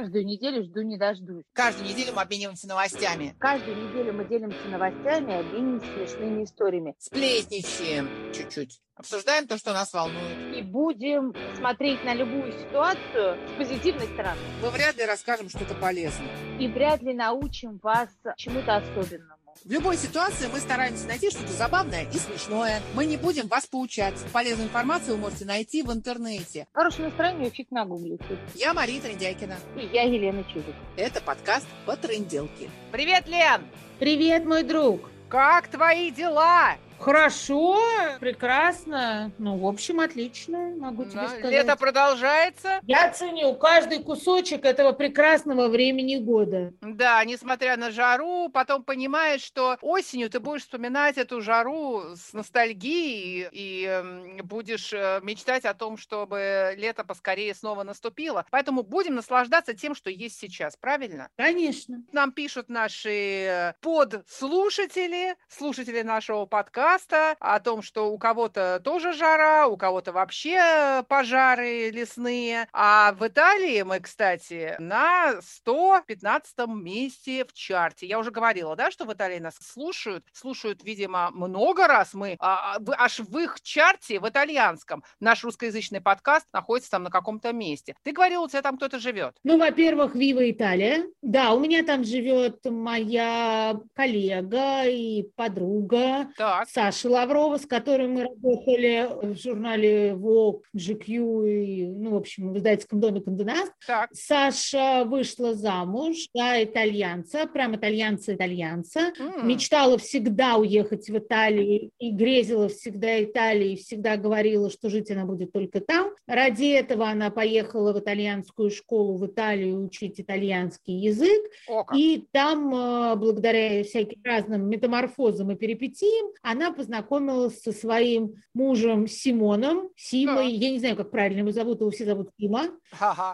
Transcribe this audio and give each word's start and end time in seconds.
Каждую 0.00 0.24
неделю 0.24 0.64
жду 0.64 0.80
не 0.80 0.96
дождусь. 0.96 1.44
Каждую 1.52 1.86
неделю 1.86 2.14
мы 2.14 2.22
обмениваемся 2.22 2.66
новостями. 2.66 3.34
Каждую 3.38 3.76
неделю 3.76 4.14
мы 4.14 4.24
делимся 4.24 4.66
новостями 4.66 5.38
обмениваемся 5.40 5.86
смешными 5.94 6.44
историями. 6.44 6.94
Сплетничаем 6.98 8.08
чуть-чуть. 8.32 8.80
Обсуждаем 8.94 9.46
то, 9.46 9.58
что 9.58 9.74
нас 9.74 9.92
волнует. 9.92 10.56
И 10.56 10.62
будем 10.62 11.34
смотреть 11.58 12.02
на 12.02 12.14
любую 12.14 12.50
ситуацию 12.52 13.36
с 13.46 13.58
позитивной 13.58 14.06
стороны. 14.06 14.40
Мы 14.62 14.70
вряд 14.70 14.96
ли 14.96 15.04
расскажем 15.04 15.50
что-то 15.50 15.74
полезное. 15.74 16.30
И 16.58 16.66
вряд 16.66 17.02
ли 17.02 17.12
научим 17.12 17.78
вас 17.82 18.08
чему-то 18.38 18.76
особенному. 18.76 19.39
В 19.62 19.70
любой 19.70 19.98
ситуации 19.98 20.48
мы 20.50 20.58
стараемся 20.58 21.06
найти 21.06 21.28
что-то 21.28 21.52
забавное 21.52 22.06
и 22.10 22.16
смешное. 22.16 22.80
Мы 22.94 23.04
не 23.04 23.18
будем 23.18 23.46
вас 23.46 23.66
поучать. 23.66 24.14
Полезную 24.32 24.68
информацию 24.68 25.16
вы 25.16 25.20
можете 25.20 25.44
найти 25.44 25.82
в 25.82 25.92
интернете. 25.92 26.66
Хорошее 26.72 27.08
настроение 27.08 27.50
фиг 27.50 27.70
нагуглите. 27.70 28.38
Я 28.54 28.72
Мария 28.72 29.02
Трендяйкина. 29.02 29.58
И 29.76 29.84
я 29.92 30.04
Елена 30.04 30.44
Чудик. 30.44 30.74
Это 30.96 31.20
подкаст 31.20 31.66
по 31.84 31.94
тренделке. 31.94 32.70
Привет, 32.90 33.28
Лен! 33.28 33.60
Привет, 33.98 34.46
мой 34.46 34.62
друг! 34.62 35.10
Как 35.28 35.68
твои 35.68 36.10
дела? 36.10 36.76
Хорошо, 37.00 37.78
прекрасно. 38.20 39.32
Ну, 39.38 39.56
в 39.56 39.66
общем, 39.66 40.00
отлично, 40.00 40.58
могу 40.76 41.04
тебе 41.04 41.14
Да, 41.14 41.28
сказать. 41.28 41.50
Лето 41.50 41.76
продолжается. 41.76 42.80
Я 42.82 43.10
ценю 43.10 43.54
каждый 43.54 44.02
кусочек 44.02 44.66
этого 44.66 44.92
прекрасного 44.92 45.68
времени 45.68 46.16
года. 46.16 46.74
Да, 46.82 47.24
несмотря 47.24 47.78
на 47.78 47.90
жару, 47.90 48.50
потом 48.52 48.84
понимаешь, 48.84 49.40
что 49.40 49.78
осенью 49.80 50.28
ты 50.28 50.40
будешь 50.40 50.62
вспоминать 50.62 51.16
эту 51.16 51.40
жару 51.40 52.02
с 52.14 52.34
ностальгией 52.34 53.48
и 53.50 53.86
эм, 53.86 54.36
будешь 54.44 54.92
э, 54.92 55.20
мечтать 55.22 55.64
о 55.64 55.72
том, 55.72 55.96
чтобы 55.96 56.74
лето 56.76 57.02
поскорее 57.02 57.54
снова 57.54 57.82
наступило. 57.82 58.44
Поэтому 58.50 58.82
будем 58.82 59.14
наслаждаться 59.14 59.72
тем, 59.72 59.94
что 59.94 60.10
есть 60.10 60.38
сейчас, 60.38 60.76
правильно? 60.76 61.30
Конечно. 61.36 62.02
Нам 62.12 62.32
пишут 62.32 62.68
наши 62.68 63.10
э, 63.10 63.72
подслушатели, 63.80 65.34
слушатели 65.48 66.02
нашего 66.02 66.44
подкаста 66.44 66.89
о 67.38 67.60
том, 67.60 67.82
что 67.82 68.10
у 68.10 68.18
кого-то 68.18 68.80
тоже 68.82 69.12
жара, 69.12 69.66
у 69.66 69.76
кого-то 69.76 70.12
вообще 70.12 71.04
пожары 71.08 71.90
лесные. 71.90 72.68
А 72.72 73.12
в 73.12 73.26
Италии 73.26 73.82
мы, 73.82 74.00
кстати, 74.00 74.76
на 74.78 75.40
115 75.40 76.66
месте 76.68 77.44
в 77.44 77.52
чарте. 77.52 78.06
Я 78.06 78.18
уже 78.18 78.30
говорила, 78.30 78.76
да, 78.76 78.90
что 78.90 79.04
в 79.04 79.12
Италии 79.12 79.38
нас 79.38 79.56
слушают. 79.60 80.24
Слушают, 80.32 80.82
видимо, 80.84 81.30
много 81.30 81.86
раз. 81.86 82.14
Мы 82.14 82.36
а, 82.40 82.76
а, 82.76 82.80
аж 82.98 83.20
в 83.20 83.38
их 83.38 83.60
чарте, 83.62 84.20
в 84.20 84.28
итальянском, 84.28 85.02
наш 85.20 85.44
русскоязычный 85.44 86.00
подкаст 86.00 86.46
находится 86.52 86.90
там 86.90 87.04
на 87.04 87.10
каком-то 87.10 87.52
месте. 87.52 87.94
Ты 88.02 88.12
говорила, 88.12 88.44
у 88.44 88.48
тебя 88.48 88.62
там 88.62 88.76
кто-то 88.76 88.98
живет. 88.98 89.36
Ну, 89.44 89.58
во-первых, 89.58 90.14
Вива 90.14 90.50
Италия. 90.50 91.04
Да, 91.22 91.52
у 91.52 91.60
меня 91.60 91.84
там 91.84 92.04
живет 92.04 92.64
моя 92.64 93.78
коллега 93.94 94.84
и 94.84 95.24
подруга 95.36 96.28
Так. 96.36 96.68
Саша 96.80 97.10
Лаврова, 97.10 97.58
с 97.58 97.66
которой 97.66 98.08
мы 98.08 98.22
работали 98.22 99.06
в 99.20 99.36
журнале 99.38 100.12
Vogue, 100.12 100.62
GQ 100.74 101.52
и, 101.52 101.86
ну, 101.86 102.12
в 102.12 102.16
общем, 102.16 102.54
в 102.54 102.56
издательском 102.56 103.00
доме 103.00 103.20
Конденаст. 103.20 103.70
Саша 104.14 105.04
вышла 105.04 105.52
замуж 105.52 106.16
за 106.32 106.64
итальянца, 106.64 107.46
прям 107.46 107.76
итальянца-итальянца. 107.76 109.12
М. 109.18 109.46
Мечтала 109.46 109.98
всегда 109.98 110.56
уехать 110.56 111.10
в 111.10 111.18
Италию 111.18 111.90
и 111.98 112.10
грезила 112.12 112.70
всегда 112.70 113.22
Италией, 113.22 113.76
всегда 113.76 114.16
говорила, 114.16 114.70
что 114.70 114.88
жить 114.88 115.10
она 115.10 115.26
будет 115.26 115.52
только 115.52 115.80
там. 115.80 116.14
Ради 116.26 116.72
этого 116.72 117.08
она 117.08 117.28
поехала 117.28 117.92
в 117.92 117.98
итальянскую 117.98 118.70
школу 118.70 119.18
в 119.18 119.26
Италию 119.26 119.84
учить 119.84 120.18
итальянский 120.18 120.94
язык. 120.94 121.42
О 121.68 121.84
как. 121.84 121.98
И 121.98 122.26
там, 122.32 122.74
э, 122.74 123.16
благодаря 123.16 123.84
всяким 123.84 124.22
разным 124.24 124.66
метаморфозам 124.70 125.50
и 125.50 125.56
перипетиям, 125.56 126.32
она 126.42 126.69
познакомилась 126.72 127.60
со 127.60 127.72
своим 127.72 128.34
мужем 128.54 129.06
Симоном, 129.06 129.90
Симой, 129.96 130.52
я 130.52 130.70
не 130.70 130.78
знаю, 130.78 130.96
как 130.96 131.10
правильно 131.10 131.40
его 131.40 131.52
зовут, 131.52 131.80
его 131.80 131.90
все 131.90 132.04
зовут 132.04 132.30
Сима. 132.38 132.68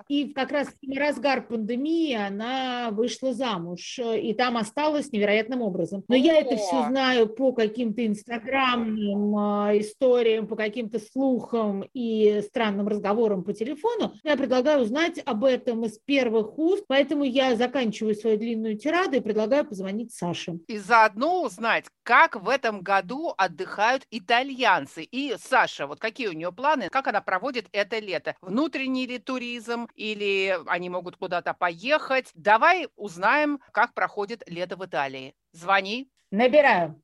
И 0.08 0.32
как 0.32 0.52
раз 0.52 0.68
в 0.68 0.98
разгар 0.98 1.46
пандемии 1.46 2.14
она 2.14 2.90
вышла 2.90 3.32
замуж, 3.32 3.98
и 3.98 4.34
там 4.34 4.56
осталась 4.56 5.12
невероятным 5.12 5.62
образом. 5.62 6.04
Но 6.08 6.14
я 6.14 6.38
это 6.38 6.56
все 6.56 6.86
знаю 6.88 7.28
по 7.28 7.52
каким-то 7.52 8.06
инстаграмным 8.06 9.36
э, 9.70 9.80
историям, 9.80 10.46
по 10.46 10.56
каким-то 10.56 10.98
слухам 10.98 11.84
и 11.94 12.42
странным 12.46 12.88
разговорам 12.88 13.44
по 13.44 13.52
телефону. 13.52 14.14
Я 14.22 14.36
предлагаю 14.36 14.82
узнать 14.82 15.20
об 15.24 15.44
этом 15.44 15.84
из 15.84 15.98
первых 15.98 16.58
уст, 16.58 16.84
поэтому 16.86 17.24
я 17.24 17.56
заканчиваю 17.56 18.14
свою 18.14 18.38
длинную 18.38 18.78
тираду 18.78 19.16
и 19.16 19.20
предлагаю 19.20 19.64
позвонить 19.64 20.12
Саше. 20.12 20.58
И 20.66 20.78
заодно 20.78 21.42
узнать, 21.42 21.86
как 22.02 22.40
в 22.42 22.48
этом 22.48 22.82
году 22.82 23.25
отдыхают 23.36 24.06
итальянцы. 24.10 25.02
И 25.02 25.36
Саша, 25.38 25.86
вот 25.86 26.00
какие 26.00 26.28
у 26.28 26.32
нее 26.32 26.52
планы, 26.52 26.88
как 26.88 27.06
она 27.08 27.20
проводит 27.20 27.68
это 27.72 27.98
лето? 27.98 28.36
Внутренний 28.40 29.06
ли 29.06 29.18
туризм 29.18 29.88
или 29.94 30.58
они 30.66 30.90
могут 30.90 31.16
куда-то 31.16 31.54
поехать? 31.54 32.30
Давай 32.34 32.88
узнаем, 32.96 33.60
как 33.72 33.94
проходит 33.94 34.42
лето 34.46 34.76
в 34.76 34.84
Италии. 34.84 35.34
Звони. 35.52 36.10
Набираю. 36.30 37.00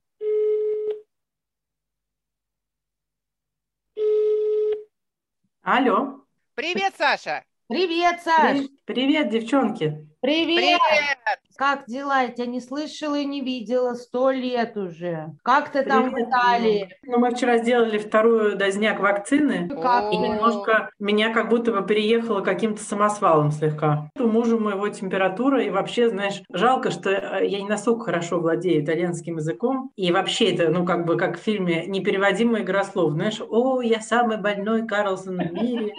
Алло. 5.62 6.24
Привет, 6.54 6.94
Саша. 6.96 7.44
Привет, 7.68 8.20
Саш! 8.22 8.58
При- 8.58 8.68
Привет, 8.84 9.30
девчонки. 9.30 10.08
Привет! 10.22 10.78
Привет. 10.88 11.18
Как 11.56 11.86
дела? 11.86 12.22
Я 12.22 12.28
тебя 12.28 12.46
не 12.46 12.60
слышала 12.60 13.16
и 13.16 13.24
не 13.24 13.40
видела 13.40 13.94
сто 13.94 14.30
лет 14.30 14.76
уже. 14.76 15.32
Как 15.42 15.70
ты 15.70 15.82
там 15.82 16.10
в. 16.10 16.14
Италии? 16.14 16.94
Ну, 17.02 17.18
мы 17.18 17.30
вчера 17.30 17.58
сделали 17.58 17.98
вторую 17.98 18.56
дозняк 18.56 19.00
вакцины, 19.00 19.68
Как 19.68 20.12
и 20.12 20.16
немножко 20.16 20.90
меня 20.98 21.32
как 21.32 21.48
будто 21.48 21.72
бы 21.72 21.86
переехало 21.86 22.40
каким-то 22.40 22.82
самосвалом 22.82 23.50
слегка. 23.50 24.10
У 24.18 24.28
мужа 24.28 24.56
моего 24.56 24.88
температура, 24.88 25.62
и 25.62 25.70
вообще, 25.70 26.08
знаешь, 26.08 26.42
жалко, 26.52 26.90
что 26.90 27.10
э, 27.10 27.46
я 27.46 27.60
не 27.60 27.68
настолько 27.68 28.04
хорошо 28.04 28.38
владею 28.40 28.84
итальянским 28.84 29.36
языком. 29.36 29.90
И 29.96 30.10
вообще 30.12 30.52
это, 30.52 30.68
ну, 30.70 30.84
как 30.84 31.04
бы, 31.04 31.16
как 31.16 31.38
в 31.38 31.42
фильме 31.42 31.86
«Непереводимая 31.86 32.62
игра 32.62 32.84
слов». 32.84 33.12
Знаешь, 33.12 33.40
«О, 33.40 33.80
я 33.80 34.00
самый 34.00 34.38
больной 34.38 34.86
Карлсон 34.86 35.38
в 35.38 35.52
мире». 35.52 35.92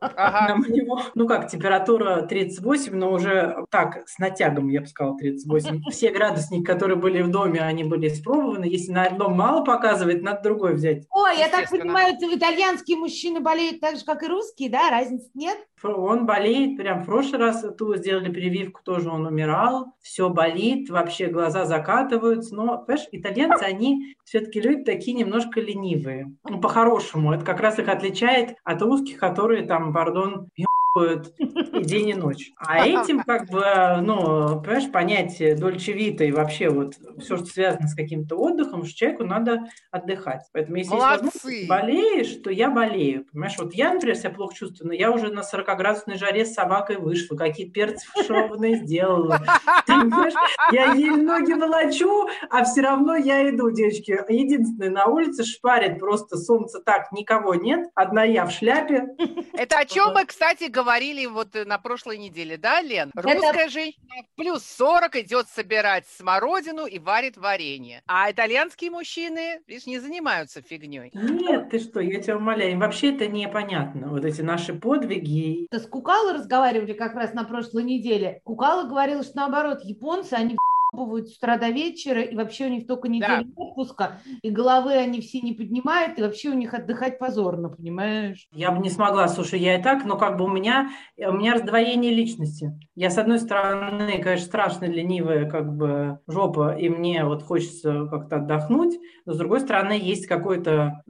Ага. 0.00 0.48
Там 0.48 0.60
у 0.60 0.72
него, 0.72 1.00
ну 1.14 1.26
как, 1.26 1.48
температура 1.48 2.22
38, 2.22 2.94
но 2.94 3.12
уже 3.12 3.63
так, 3.70 4.08
с 4.08 4.18
натягом, 4.18 4.68
я 4.68 4.80
бы 4.80 4.86
сказала, 4.86 5.16
38. 5.16 5.82
Все 5.90 6.10
градусники, 6.10 6.64
которые 6.64 6.96
были 6.96 7.22
в 7.22 7.30
доме, 7.30 7.60
они 7.60 7.84
были 7.84 8.08
испробованы. 8.08 8.64
Если 8.64 8.92
на 8.92 9.04
одном 9.04 9.34
мало 9.34 9.64
показывает, 9.64 10.22
надо 10.22 10.42
другой 10.42 10.74
взять. 10.74 11.04
Ой, 11.10 11.38
я 11.38 11.48
так 11.48 11.70
понимаю, 11.70 12.14
итальянские 12.14 12.96
мужчины 12.96 13.40
болеют 13.40 13.80
так 13.80 13.96
же, 13.96 14.04
как 14.04 14.22
и 14.22 14.28
русские, 14.28 14.70
да? 14.70 14.90
Разницы 14.90 15.30
нет? 15.34 15.58
Он 15.82 16.24
болеет, 16.24 16.76
прям 16.78 17.02
в 17.02 17.06
прошлый 17.06 17.40
раз 17.40 17.64
ту 17.76 17.94
сделали 17.96 18.32
прививку, 18.32 18.80
тоже 18.82 19.10
он 19.10 19.26
умирал. 19.26 19.92
Все 20.00 20.30
болит, 20.30 20.88
вообще 20.88 21.26
глаза 21.26 21.66
закатываются. 21.66 22.54
Но, 22.54 22.78
понимаешь, 22.78 23.08
итальянцы, 23.12 23.62
они 23.62 24.14
все-таки 24.24 24.60
люди 24.60 24.84
такие 24.84 25.14
немножко 25.16 25.60
ленивые. 25.60 26.34
Ну, 26.48 26.60
по-хорошему. 26.60 27.32
Это 27.32 27.44
как 27.44 27.60
раз 27.60 27.78
их 27.78 27.88
отличает 27.88 28.56
от 28.64 28.80
русских, 28.82 29.18
которые 29.18 29.66
там, 29.66 29.92
пардон, 29.92 30.48
ебают 30.56 31.34
и 31.38 31.84
день 31.84 32.10
и 32.10 32.14
ночь. 32.14 32.52
А 32.56 32.86
этим 32.86 33.20
как 33.20 33.48
ну, 33.54 34.60
понимаешь, 34.60 34.90
понятие 34.90 35.56
дольче 35.56 35.92
вита 35.92 36.24
и 36.24 36.32
вообще 36.32 36.68
вот 36.68 36.94
все, 37.18 37.36
что 37.36 37.46
связано 37.46 37.88
с 37.88 37.94
каким-то 37.94 38.36
отдыхом, 38.36 38.84
что 38.84 38.96
человеку 38.96 39.24
надо 39.24 39.64
отдыхать. 39.90 40.42
Поэтому 40.52 40.76
если 40.76 40.94
Молодцы. 40.94 41.66
болеешь, 41.68 42.36
то 42.42 42.50
я 42.50 42.70
болею. 42.70 43.26
Понимаешь, 43.30 43.56
вот 43.58 43.74
я, 43.74 43.92
например, 43.92 44.16
себя 44.16 44.30
плохо 44.30 44.54
чувствую, 44.54 44.88
но 44.88 44.94
я 44.94 45.10
уже 45.10 45.32
на 45.32 45.40
40-градусной 45.40 46.18
жаре 46.18 46.44
с 46.44 46.54
собакой 46.54 46.96
вышла, 46.96 47.36
какие-то 47.36 47.72
перцы 47.72 48.06
фаршированные 48.12 48.76
сделала. 48.76 49.40
Я 50.72 50.92
ей 50.94 51.10
ноги 51.10 51.52
волочу, 51.52 52.28
а 52.50 52.64
все 52.64 52.80
равно 52.80 53.16
я 53.16 53.48
иду, 53.50 53.70
девочки. 53.70 54.18
Единственное, 54.28 54.90
на 54.90 55.06
улице 55.06 55.44
шпарит 55.44 55.98
просто 55.98 56.36
солнце 56.36 56.80
так, 56.80 57.12
никого 57.12 57.54
нет. 57.54 57.88
Одна 57.94 58.24
я 58.24 58.46
в 58.46 58.50
шляпе. 58.50 59.08
Это 59.52 59.78
о 59.78 59.84
чем 59.84 60.14
мы, 60.14 60.24
кстати, 60.24 60.64
говорили 60.64 61.26
вот 61.26 61.54
э, 61.54 61.64
на 61.64 61.78
прошлой 61.78 62.18
неделе, 62.18 62.56
да, 62.56 62.80
Лен? 62.80 63.10
Русская 63.44 63.68
женщина 63.68 64.22
в 64.22 64.36
плюс 64.36 64.64
40 64.64 65.16
идет 65.16 65.48
собирать 65.48 66.06
смородину 66.06 66.86
и 66.86 66.98
варит 66.98 67.36
варенье. 67.36 68.02
А 68.06 68.30
итальянские 68.30 68.90
мужчины, 68.90 69.60
видишь, 69.66 69.86
не 69.86 69.98
занимаются 69.98 70.62
фигней. 70.62 71.10
Нет, 71.12 71.70
ты 71.70 71.78
что, 71.78 72.00
я 72.00 72.20
тебя 72.20 72.36
умоляю. 72.36 72.72
Им 72.72 72.80
вообще 72.80 73.14
это 73.14 73.26
непонятно. 73.26 74.08
Вот 74.08 74.24
эти 74.24 74.40
наши 74.40 74.72
подвиги. 74.72 75.66
С 75.70 75.86
Кукало 75.86 76.32
разговаривали 76.32 76.94
как 76.94 77.14
раз 77.14 77.34
на 77.34 77.44
прошлой 77.44 77.84
неделе. 77.84 78.40
Кукало 78.44 78.88
говорила, 78.88 79.22
что 79.22 79.36
наоборот, 79.36 79.80
японцы, 79.84 80.34
они 80.34 80.56
захлопывают 80.94 81.28
с 81.28 81.36
утра 81.36 81.56
до 81.58 81.68
вечера, 81.70 82.22
и 82.22 82.34
вообще 82.36 82.66
у 82.66 82.68
них 82.68 82.86
только 82.86 83.08
неделя 83.08 83.42
Да. 83.44 83.50
отпуска, 83.56 84.18
и 84.42 84.50
головы 84.50 84.92
они 84.94 85.20
все 85.20 85.40
не 85.40 85.52
поднимают, 85.52 86.18
и 86.18 86.22
вообще 86.22 86.50
у 86.50 86.54
них 86.54 86.74
отдыхать 86.74 87.18
позорно, 87.18 87.68
понимаешь? 87.68 88.46
Я 88.52 88.70
бы 88.70 88.82
не 88.82 88.90
смогла, 88.90 89.28
слушай, 89.28 89.58
я 89.58 89.78
и 89.78 89.82
так, 89.82 90.04
но 90.04 90.16
как 90.16 90.36
бы 90.36 90.44
у 90.44 90.48
меня, 90.48 90.90
у 91.18 91.32
меня 91.32 91.54
раздвоение 91.54 92.12
личности. 92.14 92.72
Я, 92.94 93.10
с 93.10 93.18
одной 93.18 93.38
стороны, 93.40 94.20
конечно, 94.22 94.46
страшно 94.46 94.84
ленивая 94.84 95.50
как 95.50 95.74
бы 95.76 96.18
жопа, 96.26 96.76
и 96.76 96.88
мне 96.88 97.24
вот 97.24 97.42
хочется 97.42 98.06
как-то 98.10 98.36
отдохнуть, 98.36 98.98
но 99.26 99.32
с 99.32 99.38
другой 99.38 99.60
стороны 99.60 99.92
есть 99.92 100.26
какой-то, 100.26 101.02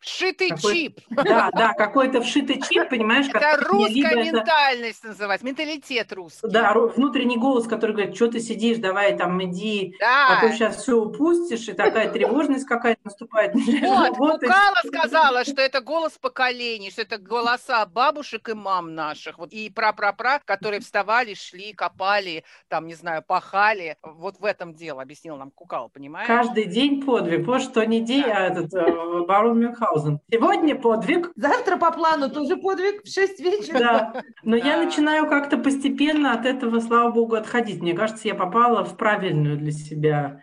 Вшитый 0.00 0.50
Какой- 0.50 0.74
чип. 0.74 1.00
да, 1.10 1.50
да, 1.52 1.72
какой-то 1.72 2.20
вшитый 2.22 2.60
чип, 2.62 2.88
понимаешь, 2.88 3.26
Это 3.28 3.56
русская 3.68 4.20
это- 4.20 4.36
ментальность 4.36 5.04
называется, 5.04 5.46
менталитет 5.46 6.12
русский. 6.12 6.48
Да, 6.48 6.72
внутренний 6.74 7.36
голос, 7.36 7.66
который 7.66 7.92
говорит, 7.94 8.14
что 8.14 8.28
ты 8.28 8.40
сидишь, 8.40 8.78
давай 8.78 9.01
там 9.10 9.42
иди, 9.44 9.94
Да. 10.00 10.38
а 10.38 10.40
то 10.40 10.52
сейчас 10.52 10.76
все 10.76 10.94
упустишь, 10.96 11.68
и 11.68 11.72
такая 11.72 12.10
тревожность 12.10 12.66
какая-то 12.66 13.00
наступает. 13.04 13.52
Вот, 14.22 14.40
Кукала 14.40 14.76
сказала, 14.84 15.44
что 15.44 15.60
это 15.60 15.80
голос 15.80 16.12
поколений, 16.20 16.90
что 16.90 17.02
это 17.02 17.18
голоса 17.18 17.84
бабушек 17.86 18.48
и 18.48 18.54
мам 18.54 18.94
наших, 18.94 19.38
вот, 19.38 19.52
и 19.52 19.70
пра-пра-пра, 19.70 20.40
которые 20.44 20.80
вставали, 20.80 21.34
шли, 21.34 21.72
копали, 21.72 22.44
там, 22.68 22.86
не 22.86 22.94
знаю, 22.94 23.22
пахали. 23.26 23.96
Вот 24.02 24.38
в 24.38 24.44
этом 24.44 24.74
дело, 24.74 25.02
объяснил 25.02 25.36
нам 25.36 25.50
Кукала, 25.50 25.88
понимаешь? 25.88 26.26
Каждый 26.26 26.66
день 26.66 27.02
подвиг. 27.04 27.46
Вот 27.46 27.62
что 27.62 27.84
не 27.84 28.00
день, 28.00 28.24
а 28.24 28.46
этот 28.46 28.72
э, 28.74 29.24
барон 29.26 29.58
Мюнхгаузен. 29.60 30.20
Сегодня 30.30 30.74
подвиг, 30.76 31.30
Завтра 31.36 31.76
по 31.76 31.90
плану 31.90 32.30
тоже 32.30 32.56
подвиг 32.56 33.02
в 33.04 33.12
6 33.12 33.40
вечера. 33.40 33.78
да. 33.78 34.22
Но 34.44 34.56
я 34.56 34.76
начинаю 34.76 35.28
как-то 35.28 35.56
постепенно 35.58 36.32
от 36.34 36.46
этого, 36.46 36.80
слава 36.80 37.10
богу, 37.10 37.34
отходить. 37.36 37.80
Мне 37.82 37.94
кажется, 37.94 38.28
я 38.28 38.34
попала 38.34 38.84
в 38.84 38.91
правильную 38.96 39.56
для 39.56 39.72
себя 39.72 40.42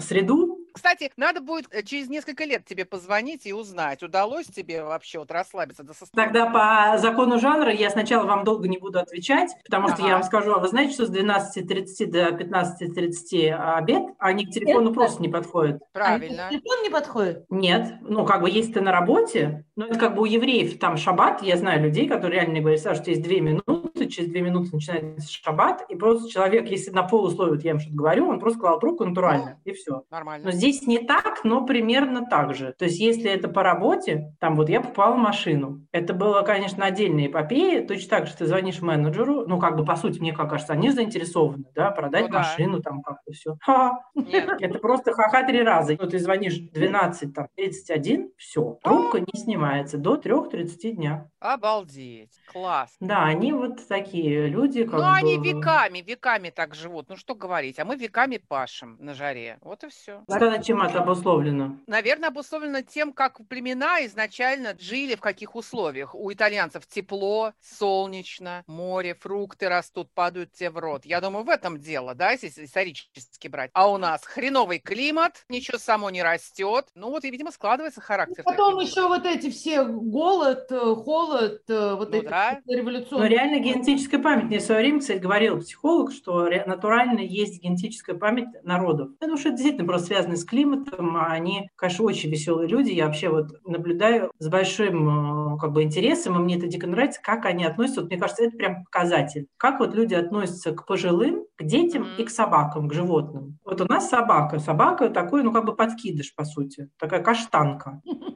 среду. 0.00 0.58
Кстати, 0.78 1.10
надо 1.16 1.40
будет 1.40 1.66
э, 1.72 1.82
через 1.82 2.08
несколько 2.08 2.44
лет 2.44 2.64
тебе 2.64 2.84
позвонить 2.84 3.46
и 3.46 3.52
узнать, 3.52 4.04
удалось 4.04 4.46
тебе 4.46 4.84
вообще 4.84 5.18
вот 5.18 5.32
расслабиться 5.32 5.82
до 5.82 5.92
состояния. 5.92 6.32
Тогда 6.32 6.50
по 6.50 6.98
закону 6.98 7.40
жанра 7.40 7.72
я 7.72 7.90
сначала 7.90 8.24
вам 8.26 8.44
долго 8.44 8.68
не 8.68 8.78
буду 8.78 9.00
отвечать, 9.00 9.50
потому 9.64 9.88
что 9.88 10.02
я 10.02 10.08
Ага. 10.08 10.14
вам 10.14 10.22
скажу, 10.22 10.52
а 10.52 10.60
вы 10.60 10.68
знаете, 10.68 10.92
что 10.94 11.06
с 11.06 11.10
12.30 11.10 12.06
до 12.06 12.28
15.30 12.28 13.50
обед, 13.50 14.04
они 14.20 14.46
к 14.46 14.50
телефону 14.50 14.94
просто 14.94 15.20
не 15.20 15.28
подходят? 15.28 15.82
Правильно. 15.92 16.46
А 16.46 16.50
телефон 16.50 16.82
не 16.84 16.90
подходит? 16.90 17.44
Нет, 17.50 17.94
ну 18.02 18.24
как 18.24 18.42
бы 18.42 18.48
если 18.48 18.74
ты 18.74 18.80
на 18.80 18.92
работе, 18.92 19.64
ну 19.74 19.86
это 19.86 19.98
как 19.98 20.14
бы 20.14 20.22
у 20.22 20.26
евреев 20.26 20.78
там 20.78 20.96
шаббат, 20.96 21.42
я 21.42 21.56
знаю 21.56 21.82
людей, 21.82 22.08
которые 22.08 22.42
реально 22.42 22.60
говорят, 22.60 22.80
Саша, 22.80 23.02
что 23.02 23.10
есть 23.10 23.22
две 23.22 23.40
минуты, 23.40 23.87
через 24.08 24.30
две 24.30 24.40
минуты 24.42 24.70
начинается 24.72 25.30
шаббат, 25.30 25.84
и 25.88 25.96
просто 25.96 26.28
человек, 26.30 26.68
если 26.68 26.90
на 26.90 27.02
полусловие 27.02 27.54
вот 27.54 27.64
я 27.64 27.70
им 27.72 27.78
что-то 27.80 27.96
говорю, 27.96 28.28
он 28.28 28.40
просто 28.40 28.58
клал 28.60 28.78
трубку 28.78 29.04
натурально, 29.04 29.60
и 29.64 29.72
все. 29.72 30.02
Нормально. 30.10 30.46
Но 30.46 30.50
здесь 30.52 30.86
не 30.86 30.98
так, 30.98 31.44
но 31.44 31.64
примерно 31.64 32.26
так 32.26 32.54
же. 32.54 32.74
То 32.78 32.84
есть 32.86 32.98
если 32.98 33.30
это 33.30 33.48
по 33.48 33.62
работе, 33.62 34.32
там 34.40 34.56
вот 34.56 34.68
я 34.68 34.80
попала 34.80 35.14
в 35.14 35.18
машину. 35.18 35.86
Это 35.92 36.14
было, 36.14 36.42
конечно, 36.42 36.84
отдельная 36.84 37.26
эпопея. 37.26 37.86
Точно 37.86 38.08
так 38.10 38.26
же 38.26 38.36
ты 38.36 38.46
звонишь 38.46 38.80
менеджеру, 38.80 39.46
ну 39.46 39.58
как 39.58 39.76
бы 39.76 39.84
по 39.84 39.96
сути, 39.96 40.18
мне 40.20 40.32
как 40.32 40.50
кажется, 40.50 40.72
они 40.72 40.90
заинтересованы, 40.90 41.64
да, 41.74 41.90
продать 41.90 42.26
Ну 42.26 42.32
да. 42.32 42.38
машину, 42.38 42.80
там 42.82 43.02
как-то 43.02 43.32
все. 43.32 43.56
Это 44.60 44.78
просто 44.78 45.12
ха-ха 45.12 45.42
три 45.44 45.62
раза. 45.62 45.96
Ну, 45.98 46.08
ты 46.08 46.18
звонишь 46.18 46.58
12, 46.58 47.34
там, 47.34 47.48
31, 47.56 48.30
все, 48.36 48.78
трубка 48.82 49.20
не 49.20 49.38
снимается 49.40 49.98
до 49.98 50.16
3.30 50.16 50.90
дня. 50.92 51.28
Обалдеть. 51.40 52.32
Класс. 52.52 52.94
Да, 53.00 53.24
они 53.24 53.52
вот 53.52 53.86
такие 53.88 53.97
люди, 54.06 54.84
как 54.84 54.94
Ну, 55.00 55.06
они 55.10 55.38
бы- 55.38 55.48
веками, 55.48 55.98
веками 56.00 56.50
так 56.50 56.74
живут. 56.74 57.08
Ну, 57.08 57.16
что 57.16 57.34
говорить, 57.34 57.78
а 57.78 57.84
мы 57.84 57.96
веками 57.96 58.38
пашем 58.38 58.96
на 59.00 59.14
жаре. 59.14 59.58
Вот 59.62 59.84
и 59.84 59.88
все. 59.88 60.22
Сказать, 60.28 60.66
чем 60.66 60.82
это 60.82 61.00
обусловлено? 61.00 61.76
Наверное, 61.86 62.28
обусловлено 62.28 62.82
тем, 62.82 63.12
как 63.12 63.40
племена 63.48 64.04
изначально 64.06 64.76
жили, 64.78 65.14
в 65.14 65.20
каких 65.20 65.54
условиях. 65.56 66.14
У 66.14 66.32
итальянцев 66.32 66.86
тепло, 66.86 67.52
солнечно, 67.60 68.64
море, 68.66 69.14
фрукты 69.14 69.68
растут, 69.68 70.10
падают 70.14 70.52
тебе 70.52 70.70
в 70.70 70.78
рот. 70.78 71.04
Я 71.04 71.20
думаю, 71.20 71.44
в 71.44 71.48
этом 71.48 71.78
дело, 71.78 72.14
да, 72.14 72.32
если 72.32 72.48
исторически 72.64 73.48
брать. 73.48 73.70
А 73.72 73.90
у 73.90 73.96
нас 73.96 74.24
хреновый 74.24 74.78
климат, 74.78 75.44
ничего 75.48 75.78
само 75.78 76.10
не 76.10 76.22
растет. 76.22 76.86
Ну 76.94 77.10
вот 77.10 77.24
и, 77.24 77.30
видимо, 77.30 77.50
складывается 77.50 78.00
характер. 78.00 78.42
Потом 78.44 78.76
таким. 78.78 78.90
еще 78.90 79.08
вот 79.08 79.24
эти 79.26 79.50
все 79.50 79.84
голод, 79.84 80.66
э, 80.70 80.94
холод, 80.96 81.62
э, 81.68 81.94
вот 81.94 82.10
Ну 82.10 82.16
эти 82.18 82.26
да. 82.28 82.58
Но 82.66 82.74
революционные. 82.74 83.28
реально 83.28 83.58
генетическая 83.88 84.18
память. 84.18 84.44
Мне 84.44 84.58
в 84.58 84.62
свое 84.62 84.80
время, 84.82 85.00
кстати, 85.00 85.18
говорил 85.18 85.58
психолог, 85.58 86.12
что 86.12 86.48
натурально 86.66 87.20
есть 87.20 87.62
генетическая 87.62 88.14
память 88.14 88.48
народов. 88.62 89.10
Потому 89.18 89.38
что 89.38 89.48
это 89.48 89.56
действительно 89.58 89.86
просто 89.86 90.08
связано 90.08 90.36
с 90.36 90.44
климатом. 90.44 91.16
Они, 91.16 91.70
конечно, 91.76 92.04
очень 92.04 92.30
веселые 92.30 92.68
люди. 92.68 92.90
Я 92.90 93.06
вообще 93.06 93.28
вот 93.30 93.48
наблюдаю 93.64 94.30
с 94.38 94.48
большим 94.48 95.54
э, 95.54 95.58
как 95.58 95.72
бы 95.72 95.82
интересом, 95.82 96.36
и 96.36 96.38
мне 96.38 96.56
это 96.58 96.66
дико 96.66 96.86
нравится, 96.86 97.20
как 97.22 97.46
они 97.46 97.64
относятся. 97.64 98.02
Вот, 98.02 98.10
мне 98.10 98.18
кажется, 98.18 98.44
это 98.44 98.56
прям 98.56 98.84
показатель. 98.84 99.46
Как 99.56 99.80
вот 99.80 99.94
люди 99.94 100.14
относятся 100.14 100.72
к 100.72 100.86
пожилым, 100.86 101.44
к 101.56 101.64
детям 101.64 102.02
Мгм. 102.02 102.10
и 102.18 102.24
к 102.24 102.30
собакам, 102.30 102.88
к 102.88 102.94
животным. 102.94 103.58
Вот 103.64 103.80
у 103.80 103.86
нас 103.86 104.08
собака. 104.08 104.58
Собака 104.58 105.08
такой, 105.08 105.42
ну, 105.42 105.52
как 105.52 105.64
бы 105.64 105.74
подкидыш, 105.74 106.34
по 106.34 106.44
сути. 106.44 106.90
Такая 106.98 107.22
каштанка. 107.22 108.00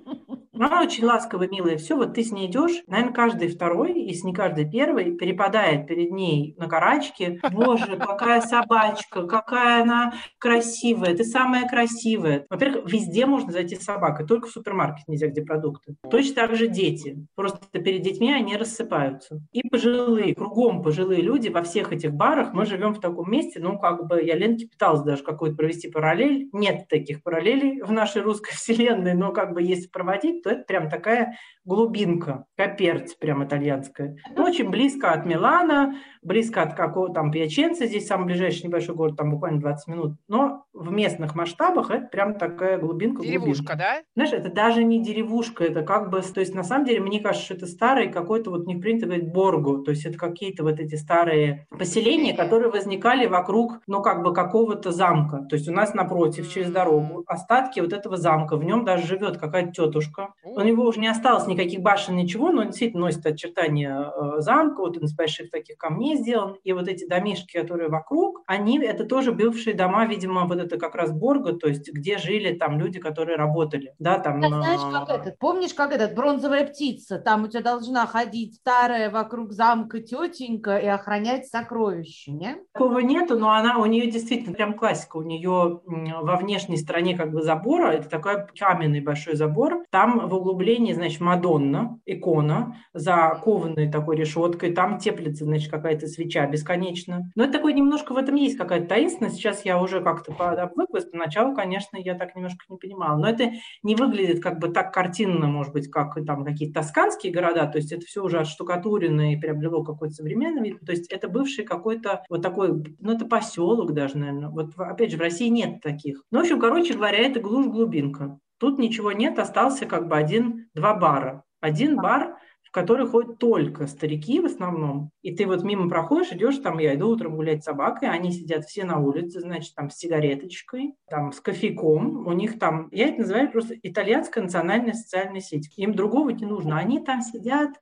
Ну, 0.62 0.68
Она 0.68 0.80
очень 0.80 1.04
ласковая, 1.04 1.48
милая, 1.48 1.76
все. 1.76 1.96
Вот 1.96 2.14
ты 2.14 2.22
с 2.22 2.30
ней 2.30 2.46
идешь, 2.46 2.84
наверное, 2.86 3.12
каждый 3.12 3.48
второй, 3.48 4.00
если 4.00 4.28
не 4.28 4.32
каждый 4.32 4.70
первый, 4.70 5.16
перепадает 5.16 5.88
перед 5.88 6.12
ней 6.12 6.54
на 6.56 6.68
карачке. 6.68 7.40
Боже, 7.50 7.96
какая 7.96 8.40
собачка, 8.40 9.26
какая 9.26 9.82
она 9.82 10.14
красивая, 10.38 11.16
ты 11.16 11.24
самая 11.24 11.68
красивая. 11.68 12.46
Во-первых, 12.48 12.92
везде 12.92 13.26
можно 13.26 13.50
зайти 13.50 13.74
с 13.74 13.82
собакой, 13.82 14.24
только 14.24 14.46
в 14.46 14.52
супермаркет 14.52 15.08
нельзя, 15.08 15.26
где 15.26 15.42
продукты. 15.42 15.96
Точно 16.08 16.36
так 16.36 16.54
же 16.54 16.68
дети. 16.68 17.26
Просто 17.34 17.80
перед 17.80 18.02
детьми 18.02 18.32
они 18.32 18.56
рассыпаются. 18.56 19.40
И 19.50 19.68
пожилые, 19.68 20.32
кругом 20.36 20.84
пожилые 20.84 21.22
люди 21.22 21.48
во 21.48 21.64
всех 21.64 21.92
этих 21.92 22.12
барах. 22.12 22.52
Мы 22.52 22.66
живем 22.66 22.94
в 22.94 23.00
таком 23.00 23.28
месте, 23.28 23.58
ну, 23.58 23.80
как 23.80 24.06
бы 24.06 24.22
я 24.22 24.36
Ленке 24.36 24.68
пыталась 24.68 25.02
даже 25.02 25.24
какую-то 25.24 25.56
провести 25.56 25.90
параллель. 25.90 26.50
Нет 26.52 26.86
таких 26.88 27.24
параллелей 27.24 27.82
в 27.82 27.90
нашей 27.90 28.22
русской 28.22 28.52
вселенной, 28.54 29.14
но 29.14 29.32
как 29.32 29.54
бы 29.54 29.60
если 29.60 29.88
проводить, 29.88 30.44
то 30.44 30.51
это 30.52 30.64
прям 30.64 30.88
такая 30.88 31.36
глубинка, 31.64 32.44
каперть 32.56 33.18
прям 33.18 33.44
итальянская. 33.44 34.16
Ну, 34.34 34.44
очень 34.44 34.70
близко 34.70 35.12
от 35.12 35.26
Милана, 35.26 35.96
близко 36.22 36.62
от 36.62 36.74
какого 36.74 37.12
там 37.12 37.30
Пьяченца, 37.30 37.86
здесь 37.86 38.06
самый 38.06 38.26
ближайший 38.26 38.66
небольшой 38.66 38.94
город, 38.94 39.16
там 39.16 39.30
буквально 39.30 39.60
20 39.60 39.88
минут. 39.88 40.12
Но 40.28 40.64
в 40.72 40.90
местных 40.90 41.34
масштабах 41.34 41.90
это 41.90 42.06
прям 42.06 42.34
такая 42.34 42.78
глубинка, 42.78 43.22
Деревушка, 43.22 43.74
глубинка. 43.74 43.76
да? 43.76 44.02
Знаешь, 44.14 44.32
это 44.32 44.52
даже 44.52 44.84
не 44.84 45.02
деревушка, 45.02 45.64
это 45.64 45.82
как 45.82 46.10
бы, 46.10 46.22
то 46.22 46.40
есть 46.40 46.54
на 46.54 46.64
самом 46.64 46.86
деле, 46.86 47.00
мне 47.00 47.20
кажется, 47.20 47.46
что 47.46 47.54
это 47.54 47.66
старый 47.66 48.08
какой-то, 48.08 48.50
вот 48.50 48.66
не 48.66 48.76
принято 48.76 49.06
говорить, 49.06 49.32
боргу, 49.32 49.78
то 49.78 49.90
есть 49.90 50.06
это 50.06 50.16
какие-то 50.16 50.62
вот 50.62 50.78
эти 50.80 50.94
старые 50.94 51.66
поселения, 51.70 52.34
которые 52.34 52.70
возникали 52.70 53.26
вокруг, 53.26 53.80
ну, 53.86 54.00
как 54.02 54.22
бы 54.22 54.32
какого-то 54.32 54.92
замка. 54.92 55.38
То 55.48 55.56
есть 55.56 55.68
у 55.68 55.72
нас 55.72 55.94
напротив, 55.94 56.52
через 56.52 56.70
дорогу, 56.70 57.24
остатки 57.26 57.80
вот 57.80 57.92
этого 57.92 58.16
замка, 58.16 58.56
в 58.56 58.64
нем 58.64 58.84
даже 58.84 59.06
живет 59.06 59.38
какая-то 59.38 59.72
тетушка. 59.72 60.34
У 60.44 60.60
него 60.60 60.84
уже 60.84 61.00
не 61.00 61.08
осталось 61.08 61.46
никаких 61.46 61.80
башен, 61.80 62.16
ничего, 62.16 62.50
но 62.50 62.62
он 62.62 62.66
действительно 62.68 63.06
носит 63.06 63.26
очертания 63.26 63.98
э, 64.00 64.40
замка, 64.40 64.80
вот 64.80 64.96
он 64.96 65.04
из 65.04 65.14
больших 65.14 65.50
таких 65.50 65.76
камней 65.76 66.11
сделан, 66.16 66.56
и 66.64 66.72
вот 66.72 66.88
эти 66.88 67.06
домишки, 67.06 67.58
которые 67.58 67.88
вокруг, 67.88 68.42
они, 68.46 68.78
это 68.78 69.04
тоже 69.04 69.32
бывшие 69.32 69.74
дома, 69.74 70.06
видимо, 70.06 70.46
вот 70.46 70.58
это 70.58 70.78
как 70.78 70.94
раз 70.94 71.12
Борга, 71.12 71.54
то 71.54 71.68
есть 71.68 71.92
где 71.92 72.18
жили 72.18 72.54
там 72.54 72.78
люди, 72.78 72.98
которые 72.98 73.36
работали, 73.36 73.94
да, 73.98 74.18
там... 74.18 74.42
А 74.44 74.48
знаешь, 74.48 74.80
как 74.92 75.10
э, 75.10 75.14
этот, 75.14 75.38
помнишь, 75.38 75.74
как 75.74 75.92
этот, 75.92 76.14
бронзовая 76.14 76.66
птица, 76.66 77.18
там 77.18 77.44
у 77.44 77.48
тебя 77.48 77.62
должна 77.62 78.06
ходить 78.06 78.56
старая 78.56 79.10
вокруг 79.10 79.52
замка 79.52 80.00
тетенька 80.00 80.76
и 80.78 80.86
охранять 80.86 81.46
сокровища, 81.46 82.32
не? 82.32 82.56
Такого 82.72 82.98
нету, 83.00 83.38
но 83.38 83.50
она 83.50 83.78
у 83.78 83.86
нее 83.86 84.10
действительно 84.10 84.54
прям 84.54 84.74
классика. 84.74 85.16
У 85.16 85.22
нее 85.22 85.80
во 85.84 86.36
внешней 86.36 86.76
стороне 86.76 87.16
как 87.16 87.32
бы 87.32 87.42
забора, 87.42 87.92
это 87.92 88.08
такой 88.08 88.46
каменный 88.58 89.00
большой 89.00 89.36
забор. 89.36 89.84
Там 89.90 90.28
в 90.28 90.34
углублении, 90.34 90.92
значит, 90.92 91.20
Мадонна, 91.20 92.00
икона, 92.06 92.76
за 92.92 93.38
кованой 93.42 93.90
такой 93.90 94.16
решеткой. 94.16 94.72
Там 94.72 94.98
теплится, 94.98 95.44
значит, 95.44 95.70
какая-то 95.70 96.01
свеча 96.06 96.46
бесконечно. 96.46 97.30
Но 97.34 97.44
это 97.44 97.54
такой 97.54 97.72
немножко 97.72 98.12
в 98.12 98.16
этом 98.16 98.34
есть 98.34 98.56
какая-то 98.56 98.86
таинственность. 98.86 99.36
Сейчас 99.36 99.64
я 99.64 99.80
уже 99.80 100.00
как-то 100.00 100.32
подобвыклась. 100.32 101.04
Поначалу, 101.04 101.54
конечно, 101.54 101.96
я 101.96 102.14
так 102.14 102.34
немножко 102.34 102.64
не 102.68 102.76
понимала. 102.76 103.18
Но 103.18 103.28
это 103.28 103.52
не 103.82 103.94
выглядит 103.94 104.42
как 104.42 104.58
бы 104.58 104.68
так 104.68 104.92
картинно, 104.92 105.46
может 105.46 105.72
быть, 105.72 105.88
как 105.90 106.14
там 106.26 106.44
какие-то 106.44 106.80
тосканские 106.80 107.32
города. 107.32 107.66
То 107.66 107.78
есть 107.78 107.92
это 107.92 108.04
все 108.06 108.22
уже 108.22 108.38
отштукатурено 108.38 109.32
и 109.32 109.36
приобрело 109.36 109.84
какой-то 109.84 110.14
современный 110.14 110.70
вид. 110.70 110.80
То 110.84 110.92
есть 110.92 111.10
это 111.10 111.28
бывший 111.28 111.64
какой-то 111.64 112.24
вот 112.28 112.42
такой, 112.42 112.84
ну 113.00 113.12
это 113.12 113.24
поселок 113.26 113.92
даже, 113.92 114.18
наверное. 114.18 114.48
Вот 114.48 114.72
опять 114.76 115.10
же, 115.10 115.16
в 115.16 115.20
России 115.20 115.48
нет 115.48 115.80
таких. 115.80 116.22
Ну, 116.30 116.38
в 116.38 116.42
общем, 116.42 116.60
короче 116.60 116.94
говоря, 116.94 117.18
это 117.18 117.40
глушь-глубинка. 117.40 118.38
Тут 118.58 118.78
ничего 118.78 119.12
нет, 119.12 119.38
остался 119.38 119.86
как 119.86 120.08
бы 120.08 120.16
один-два 120.16 120.94
бара. 120.94 121.44
Один 121.60 121.96
бар, 121.96 122.36
который 122.72 123.06
ходят 123.06 123.38
только 123.38 123.86
старики 123.86 124.40
в 124.40 124.46
основном. 124.46 125.10
И 125.22 125.34
ты 125.34 125.46
вот 125.46 125.62
мимо 125.62 125.88
проходишь, 125.88 126.32
идешь, 126.32 126.58
там 126.58 126.78
я 126.78 126.94
иду 126.94 127.10
утром 127.10 127.36
гулять 127.36 127.62
с 127.62 127.66
собакой, 127.66 128.08
они 128.08 128.32
сидят 128.32 128.64
все 128.64 128.84
на 128.84 128.98
улице, 128.98 129.40
значит, 129.40 129.74
там 129.74 129.90
с 129.90 129.96
сигареточкой, 129.96 130.94
там 131.08 131.32
с 131.32 131.40
кофейком. 131.40 132.26
У 132.26 132.32
них 132.32 132.58
там, 132.58 132.88
я 132.90 133.08
это 133.08 133.20
называю 133.20 133.52
просто 133.52 133.74
итальянская 133.82 134.42
национальная 134.42 134.94
социальная 134.94 135.40
сеть. 135.40 135.70
Им 135.76 135.94
другого 135.94 136.30
не 136.30 136.46
нужно. 136.46 136.78
Они 136.78 136.98
там 136.98 137.20
сидят, 137.20 137.80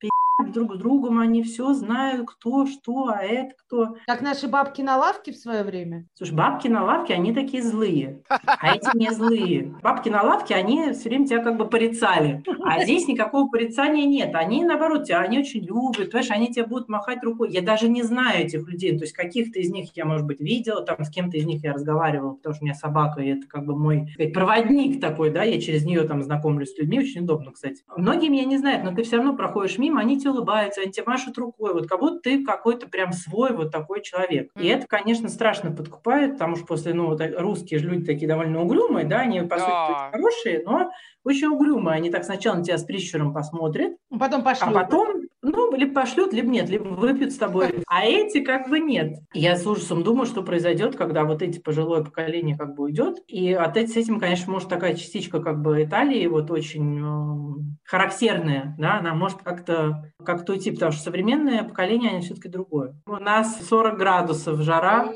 друг 0.49 0.75
с 0.75 0.79
другом, 0.79 1.19
они 1.19 1.43
все 1.43 1.73
знают, 1.75 2.27
кто, 2.27 2.67
что, 2.67 3.09
а 3.09 3.23
это 3.23 3.55
кто. 3.67 3.97
Как 4.07 4.23
наши 4.23 4.49
бабки 4.49 4.83
на 4.83 4.97
лавке 4.97 5.33
в 5.33 5.37
свое 5.37 5.63
время. 5.63 6.07
Слушай, 6.15 6.35
бабки 6.35 6.69
на 6.69 6.85
лавке, 6.85 7.15
они 7.15 7.33
такие 7.33 7.63
злые, 7.63 8.23
а 8.29 8.75
эти 8.75 8.97
не 8.97 9.11
злые. 9.11 9.75
Бабки 9.83 10.09
на 10.09 10.23
лавке, 10.23 10.55
они 10.55 10.93
все 10.93 11.09
время 11.09 11.27
тебя 11.27 11.43
как 11.43 11.57
бы 11.57 11.69
порицали, 11.69 12.43
а 12.65 12.83
здесь 12.83 13.07
никакого 13.07 13.49
порицания 13.49 14.07
нет. 14.07 14.35
Они, 14.35 14.65
наоборот, 14.65 15.05
тебя, 15.05 15.21
они 15.21 15.39
очень 15.39 15.65
любят, 15.65 16.11
понимаешь, 16.11 16.31
они 16.31 16.49
тебе 16.49 16.67
будут 16.67 16.89
махать 16.89 17.23
рукой. 17.23 17.51
Я 17.51 17.63
даже 17.63 17.89
не 17.89 18.03
знаю 18.03 18.47
этих 18.47 18.69
людей, 18.69 18.97
то 18.97 19.05
есть 19.05 19.13
каких-то 19.13 19.59
из 19.59 19.71
них 19.71 19.91
я, 19.95 20.05
может 20.05 20.27
быть, 20.27 20.41
видела, 20.41 20.83
там 20.83 21.05
с 21.05 21.11
кем-то 21.11 21.37
из 21.37 21.47
них 21.47 21.63
я 21.63 21.73
разговаривала, 21.73 22.35
потому 22.35 22.55
что 22.55 22.65
у 22.65 22.67
меня 22.67 22.75
собака, 22.75 23.21
и 23.21 23.29
это 23.29 23.47
как 23.47 23.65
бы 23.65 23.77
мой 23.77 24.11
сказать, 24.15 24.33
проводник 24.33 25.01
такой, 25.01 25.31
да, 25.31 25.43
я 25.43 25.61
через 25.61 25.85
нее 25.85 26.03
там 26.05 26.23
знакомлюсь 26.23 26.75
с 26.75 26.79
людьми, 26.79 27.01
очень 27.01 27.23
удобно, 27.23 27.53
кстати. 27.53 27.83
Многие 27.97 28.29
меня 28.29 28.45
не 28.45 28.59
знают, 28.59 28.85
но 28.85 28.95
ты 28.95 29.03
все 29.03 29.17
равно 29.17 29.35
проходишь 29.35 29.79
мимо, 29.79 30.01
они 30.01 30.19
тебе 30.19 30.30
улыбаются, 30.31 30.81
они 30.81 30.93
тебе 30.93 31.05
машут 31.07 31.37
рукой, 31.39 31.73
вот 31.75 31.89
как 31.89 32.01
будто 32.01 32.21
ты 32.21 32.45
какой-то 32.45 32.89
прям 32.89 33.13
свой 33.13 33.53
вот 33.53 33.71
такой 33.71 34.03
человек. 34.03 34.51
И 34.57 34.67
это, 34.67 34.87
конечно, 34.87 35.29
страшно 35.29 35.71
подкупает, 35.73 36.33
потому 36.35 36.57
что 36.57 36.67
после, 36.67 36.95
ну, 36.95 37.07
вот 37.07 37.21
русские 37.39 37.81
же 37.81 37.89
люди 37.89 38.05
такие 38.07 38.27
довольно 38.29 38.63
угрюмые, 38.63 39.07
да, 39.07 39.21
они, 39.21 39.41
по 39.43 39.59
сути, 39.59 39.71
Да. 39.71 40.11
хорошие, 40.13 40.63
но 40.65 40.91
очень 41.25 41.49
угрюмые. 41.49 41.97
Они 41.97 42.11
так 42.11 42.25
сначала 42.25 42.57
на 42.57 42.65
тебя 42.65 42.79
с 42.79 42.85
прищуром 42.85 43.33
посмотрят, 43.35 43.93
Потом 44.19 44.43
пошли. 44.43 44.67
а 44.69 44.73
потом, 44.73 45.23
ну, 45.43 45.75
либо 45.75 45.95
пошлют, 45.95 46.33
либо 46.33 46.49
нет, 46.49 46.69
либо 46.69 46.85
выпьют 46.85 47.33
с 47.33 47.37
тобой. 47.37 47.83
А 47.87 48.05
эти 48.05 48.41
как 48.41 48.69
бы 48.69 48.79
нет. 48.79 49.19
Я 49.33 49.57
с 49.57 49.67
ужасом 49.67 50.03
думаю, 50.03 50.27
что 50.27 50.43
произойдет, 50.43 50.97
когда 50.97 51.25
вот 51.25 51.43
эти 51.43 51.59
пожилое 51.59 52.03
поколение 52.03 52.57
как 52.57 52.75
бы 52.75 52.85
уйдет. 52.85 53.19
И 53.27 53.53
от 53.53 53.77
с 53.77 53.97
этим, 53.97 54.21
конечно, 54.21 54.53
может 54.53 54.69
такая 54.69 54.95
частичка 54.95 55.41
как 55.41 55.63
бы 55.63 55.83
Италии 55.83 56.27
вот 56.27 56.51
очень 56.51 57.01
э, 57.01 57.79
характерная, 57.85 58.75
да, 58.79 58.99
она 58.99 59.15
может 59.15 59.43
как-то 59.43 60.13
как 60.25 60.47
уйти, 60.49 60.71
потому 60.71 60.93
что 60.93 61.03
современное 61.03 61.65
поколение, 61.65 62.11
они 62.11 62.21
все-таки 62.21 62.49
другое. 62.49 62.95
У 63.07 63.17
нас 63.17 63.67
40 63.69 63.97
градусов 63.97 64.61
жара, 64.61 65.11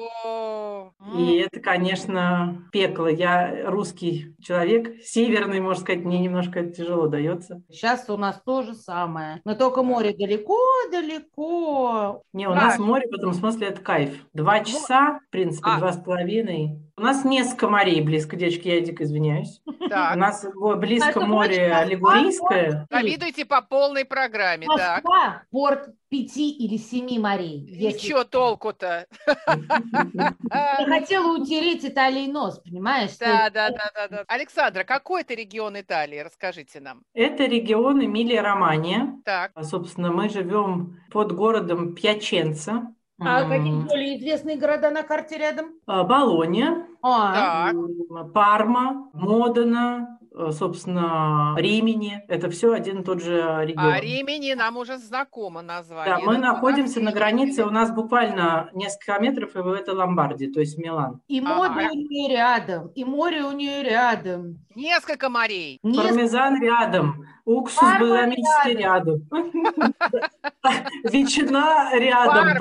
и 1.12 1.36
это, 1.36 1.60
конечно, 1.60 2.62
пекло. 2.72 3.08
Я 3.08 3.70
русский 3.70 4.34
человек, 4.40 5.02
северный, 5.02 5.60
можно 5.60 5.82
сказать, 5.82 6.04
мне 6.04 6.18
немножко 6.20 6.60
это 6.60 6.72
тяжело 6.72 7.06
дается. 7.08 7.62
Сейчас 7.70 8.08
у 8.08 8.16
нас 8.16 8.40
то 8.44 8.62
же 8.62 8.74
самое. 8.74 9.40
Но 9.44 9.54
только 9.54 9.82
море 9.82 10.14
далеко-далеко. 10.18 12.22
Не, 12.32 12.48
у 12.48 12.54
Да. 12.54 12.60
нас 12.62 12.78
море 12.78 13.06
в 13.10 13.14
этом 13.14 13.32
смысле 13.34 13.68
это 13.68 13.80
кайф. 13.80 14.24
Два 14.32 14.60
часа, 14.64 15.20
в 15.26 15.30
принципе, 15.30 15.68
А. 15.70 15.78
два 15.78 15.92
с 15.92 15.98
половиной. 16.02 16.78
У 16.96 17.02
нас 17.02 17.24
несколько 17.24 17.68
морей 17.68 18.00
близко, 18.02 18.36
девочки, 18.36 18.68
я 18.68 18.80
дико 18.80 19.02
извиняюсь. 19.02 19.60
У 19.66 19.72
Так, 19.88 20.14
нас 20.16 20.46
во- 20.54 20.76
близко 20.76 21.08
Это 21.10 21.26
море 21.26 21.56
точно. 21.56 21.78
Аллегорийское. 21.80 22.86
завидуйте 22.88 23.44
по 23.44 23.62
полной 23.62 24.04
программе, 24.04 24.68
так. 24.76 25.02
Москва– 25.02 25.42
порт 25.50 25.88
пяти 26.08 26.52
или 26.52 26.76
семи 26.76 27.18
морей. 27.18 27.66
если- 27.68 27.96
Ничего 28.06 28.22
толку-то. 28.22 29.08
Я 29.16 30.86
хотела 30.86 31.36
утереть 31.36 31.84
Италии 31.84 32.30
нос, 32.30 32.60
понимаешь? 32.60 33.16
Да, 33.18 33.50
да, 33.50 33.70
да, 33.70 33.90
да, 33.92 34.08
да. 34.08 34.24
Александра, 34.28 34.84
какой 34.84 35.22
это 35.22 35.34
регион 35.34 35.80
Италии? 35.80 36.20
Расскажите 36.20 36.78
нам. 36.78 37.02
Это 37.12 37.44
регион 37.46 38.04
Эмилия-Романья. 38.04 39.16
Так, 39.24 39.50
А, 39.56 39.64
Собственно, 39.64 40.12
мы 40.12 40.28
живем 40.28 41.00
под 41.10 41.32
городом 41.32 41.96
Пьяченца. 41.96 42.94
А 43.26 43.44
какие 43.48 43.72
более 43.82 44.18
известные 44.18 44.56
города 44.56 44.90
на 44.90 45.02
карте 45.02 45.38
рядом? 45.38 45.66
а, 45.86 46.04
Болонья, 46.04 46.86
А, 47.02 47.70
так. 47.72 48.32
Парма, 48.32 49.10
Модена, 49.12 50.18
собственно, 50.52 51.54
Римини. 51.56 52.22
Это 52.28 52.50
все 52.50 52.72
один 52.72 53.00
и 53.00 53.04
тот 53.04 53.22
же 53.22 53.58
регион. 53.64 53.92
А 53.92 54.00
Римени 54.00 54.54
нам 54.54 54.76
уже 54.76 54.98
знакомо 54.98 55.62
название. 55.62 56.16
Да, 56.16 56.20
мы 56.24 56.34
Да, 56.34 56.52
находимся 56.52 57.00
на 57.00 57.12
границе, 57.12 57.64
у 57.64 57.70
нас 57.70 57.90
буквально 57.92 58.68
несколько 58.74 59.18
метров, 59.20 59.54
и 59.54 59.58
это 59.60 59.92
Ломбардия, 59.94 60.50
то 60.52 60.60
есть 60.60 60.76
Милан. 60.78 61.20
и 61.28 61.40
Ага. 61.40 61.48
мода 61.54 61.88
у 61.92 61.96
нее 61.96 62.28
рядом, 62.34 62.88
и 62.88 63.04
море 63.04 63.42
у 63.44 63.52
нее 63.52 63.82
рядом. 63.82 64.58
Несколько 64.74 65.28
морей. 65.28 65.78
Несколько- 65.84 66.08
Пармезан 66.08 66.60
рядом, 66.60 67.24
уксус 67.44 67.88
баламический 68.00 68.74
рядом, 68.74 69.22
ветчина 71.04 71.90
рядом. 71.94 72.56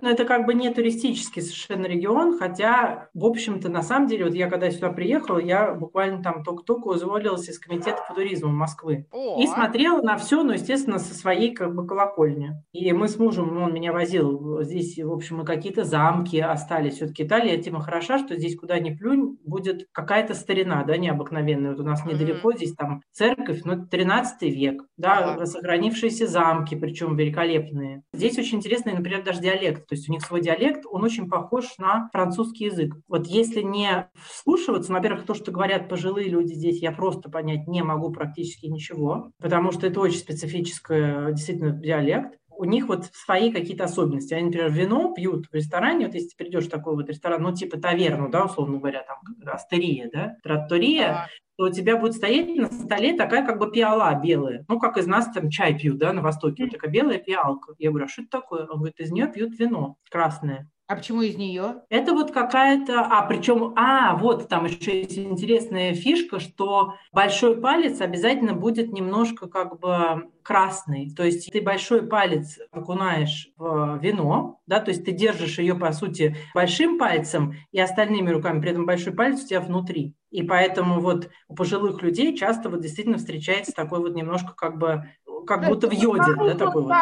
Но 0.00 0.10
это 0.10 0.24
как 0.24 0.46
бы 0.46 0.54
не 0.54 0.70
туристический 0.72 1.42
совершенно 1.42 1.86
регион, 1.86 2.38
хотя, 2.38 3.08
в 3.14 3.24
общем-то, 3.26 3.68
на 3.68 3.82
самом 3.82 4.06
деле, 4.08 4.24
вот 4.24 4.34
я 4.34 4.48
когда 4.48 4.70
сюда 4.70 4.90
приехала, 4.90 5.38
я 5.38 5.74
буквально 5.74 6.22
там 6.22 6.42
только-только 6.86 7.06
уволилась 7.06 7.48
из 7.48 7.58
комитета 7.58 7.98
по 8.08 8.14
туризму 8.14 8.52
Москвы. 8.52 9.06
О, 9.12 9.40
И 9.40 9.46
смотрела 9.46 10.02
на 10.02 10.16
все, 10.16 10.42
ну, 10.42 10.52
естественно, 10.52 10.98
со 10.98 11.14
своей 11.14 11.54
как 11.54 11.74
бы 11.74 11.86
колокольни. 11.86 12.52
И 12.72 12.92
мы 12.92 13.08
с 13.08 13.18
мужем, 13.18 13.54
ну, 13.54 13.62
он 13.62 13.74
меня 13.74 13.92
возил, 13.92 14.62
здесь, 14.62 14.98
в 14.98 15.12
общем, 15.12 15.42
и 15.42 15.44
какие-то 15.44 15.84
замки 15.84 16.38
остались. 16.38 16.94
Все-таки 16.94 17.24
Италия 17.24 17.60
тема 17.60 17.80
хороша, 17.80 18.18
что 18.18 18.36
здесь 18.36 18.56
куда 18.56 18.78
ни 18.78 18.94
плюнь, 18.94 19.38
будет 19.44 19.86
какая-то 19.92 20.34
старина, 20.34 20.84
да, 20.84 20.96
необыкновенная. 20.96 21.72
Вот 21.72 21.80
у 21.80 21.84
нас 21.84 22.04
недалеко 22.04 22.52
здесь 22.52 22.74
там 22.74 23.02
церковь, 23.12 23.62
ну, 23.64 23.72
это 23.72 23.86
13 23.86 24.42
век, 24.42 24.82
да, 24.96 25.44
сохранившиеся 25.46 26.26
замки, 26.26 26.74
причем 26.74 27.16
великолепные. 27.16 28.02
Здесь 28.12 28.38
очень 28.38 28.58
интересный, 28.58 28.94
например, 28.94 29.24
даже 29.24 29.40
диалект. 29.40 29.86
То 29.86 29.94
есть 29.94 30.08
у 30.08 30.12
них 30.12 30.22
свой 30.22 30.40
диалект, 30.40 30.84
он 30.90 31.04
очень 31.04 31.28
похож 31.28 31.76
на 31.78 32.08
французский 32.12 32.66
язык. 32.66 32.94
Вот 33.08 33.26
если 33.26 33.62
не 33.62 34.08
вслушиваться, 34.28 34.90
ну, 34.90 34.98
во-первых, 34.98 35.26
то, 35.26 35.34
что 35.34 35.52
говорят 35.52 35.88
пожилые 35.88 36.28
люди 36.28 36.52
здесь, 36.52 36.75
я 36.82 36.92
просто 36.92 37.30
понять 37.30 37.66
не 37.66 37.82
могу 37.82 38.10
практически 38.10 38.66
ничего, 38.66 39.32
потому 39.40 39.72
что 39.72 39.86
это 39.86 40.00
очень 40.00 40.18
специфический 40.18 41.32
действительно 41.32 41.70
диалект. 41.72 42.38
У 42.58 42.64
них 42.64 42.88
вот 42.88 43.10
свои 43.12 43.52
какие-то 43.52 43.84
особенности. 43.84 44.32
Они, 44.32 44.46
например, 44.46 44.70
вино 44.70 45.12
пьют 45.12 45.46
в 45.46 45.54
ресторане. 45.54 46.06
Вот 46.06 46.14
если 46.14 46.28
ты 46.30 46.36
придешь 46.36 46.64
в 46.64 46.70
такой 46.70 46.94
вот 46.94 47.08
ресторан, 47.08 47.42
ну, 47.42 47.52
типа 47.52 47.78
таверну, 47.78 48.30
да, 48.30 48.46
условно 48.46 48.78
говоря, 48.78 49.02
там, 49.02 49.18
астерия, 49.52 50.08
да, 50.10 50.36
траттория, 50.42 51.06
так. 51.06 51.28
то 51.58 51.64
у 51.64 51.70
тебя 51.70 51.98
будет 51.98 52.14
стоять 52.14 52.56
на 52.56 52.70
столе 52.70 53.14
такая 53.14 53.44
как 53.44 53.58
бы 53.58 53.70
пиала 53.70 54.18
белая. 54.18 54.64
Ну, 54.68 54.78
как 54.78 54.96
из 54.96 55.06
нас 55.06 55.30
там 55.32 55.50
чай 55.50 55.78
пьют, 55.78 55.98
да, 55.98 56.14
на 56.14 56.22
Востоке. 56.22 56.64
Вот 56.64 56.72
такая 56.72 56.90
белая 56.90 57.18
пиалка. 57.18 57.74
Я 57.78 57.90
говорю, 57.90 58.06
а 58.06 58.08
что 58.08 58.22
это 58.22 58.30
такое? 58.30 58.66
Он 58.66 58.78
говорит, 58.78 59.00
из 59.00 59.12
нее 59.12 59.26
пьют 59.26 59.58
вино 59.58 59.96
красное. 60.10 60.70
А 60.88 60.94
почему 60.94 61.22
из 61.22 61.36
нее? 61.36 61.82
Это 61.88 62.12
вот 62.12 62.30
какая-то, 62.30 63.00
а 63.00 63.22
причем, 63.22 63.72
а, 63.76 64.16
вот 64.16 64.48
там 64.48 64.66
еще 64.66 65.00
есть 65.00 65.18
интересная 65.18 65.94
фишка, 65.94 66.38
что 66.38 66.94
большой 67.12 67.60
палец 67.60 68.00
обязательно 68.00 68.54
будет 68.54 68.92
немножко 68.92 69.48
как 69.48 69.80
бы 69.80 70.30
красный. 70.42 71.12
То 71.12 71.24
есть 71.24 71.50
ты 71.50 71.60
большой 71.60 72.06
палец 72.06 72.60
окунаешь 72.70 73.48
в 73.56 73.98
вино, 74.00 74.60
да, 74.68 74.78
то 74.78 74.92
есть 74.92 75.04
ты 75.04 75.10
держишь 75.10 75.58
ее, 75.58 75.74
по 75.74 75.90
сути, 75.90 76.36
большим 76.54 76.98
пальцем 76.98 77.54
и 77.72 77.80
остальными 77.80 78.30
руками, 78.30 78.60
при 78.60 78.70
этом 78.70 78.86
большой 78.86 79.12
палец 79.12 79.42
у 79.42 79.46
тебя 79.48 79.60
внутри. 79.60 80.14
И 80.30 80.42
поэтому 80.42 81.00
вот 81.00 81.30
у 81.48 81.54
пожилых 81.54 82.02
людей 82.02 82.36
часто 82.36 82.68
вот 82.68 82.80
действительно 82.80 83.18
встречается 83.18 83.72
такой 83.72 83.98
вот 83.98 84.14
немножко 84.14 84.54
как 84.54 84.78
бы 84.78 85.04
как 85.46 85.66
будто 85.66 85.88
в 85.88 85.92
йоде, 85.92 86.34
да, 86.36 86.54
такой 86.54 86.82
вот. 86.82 86.92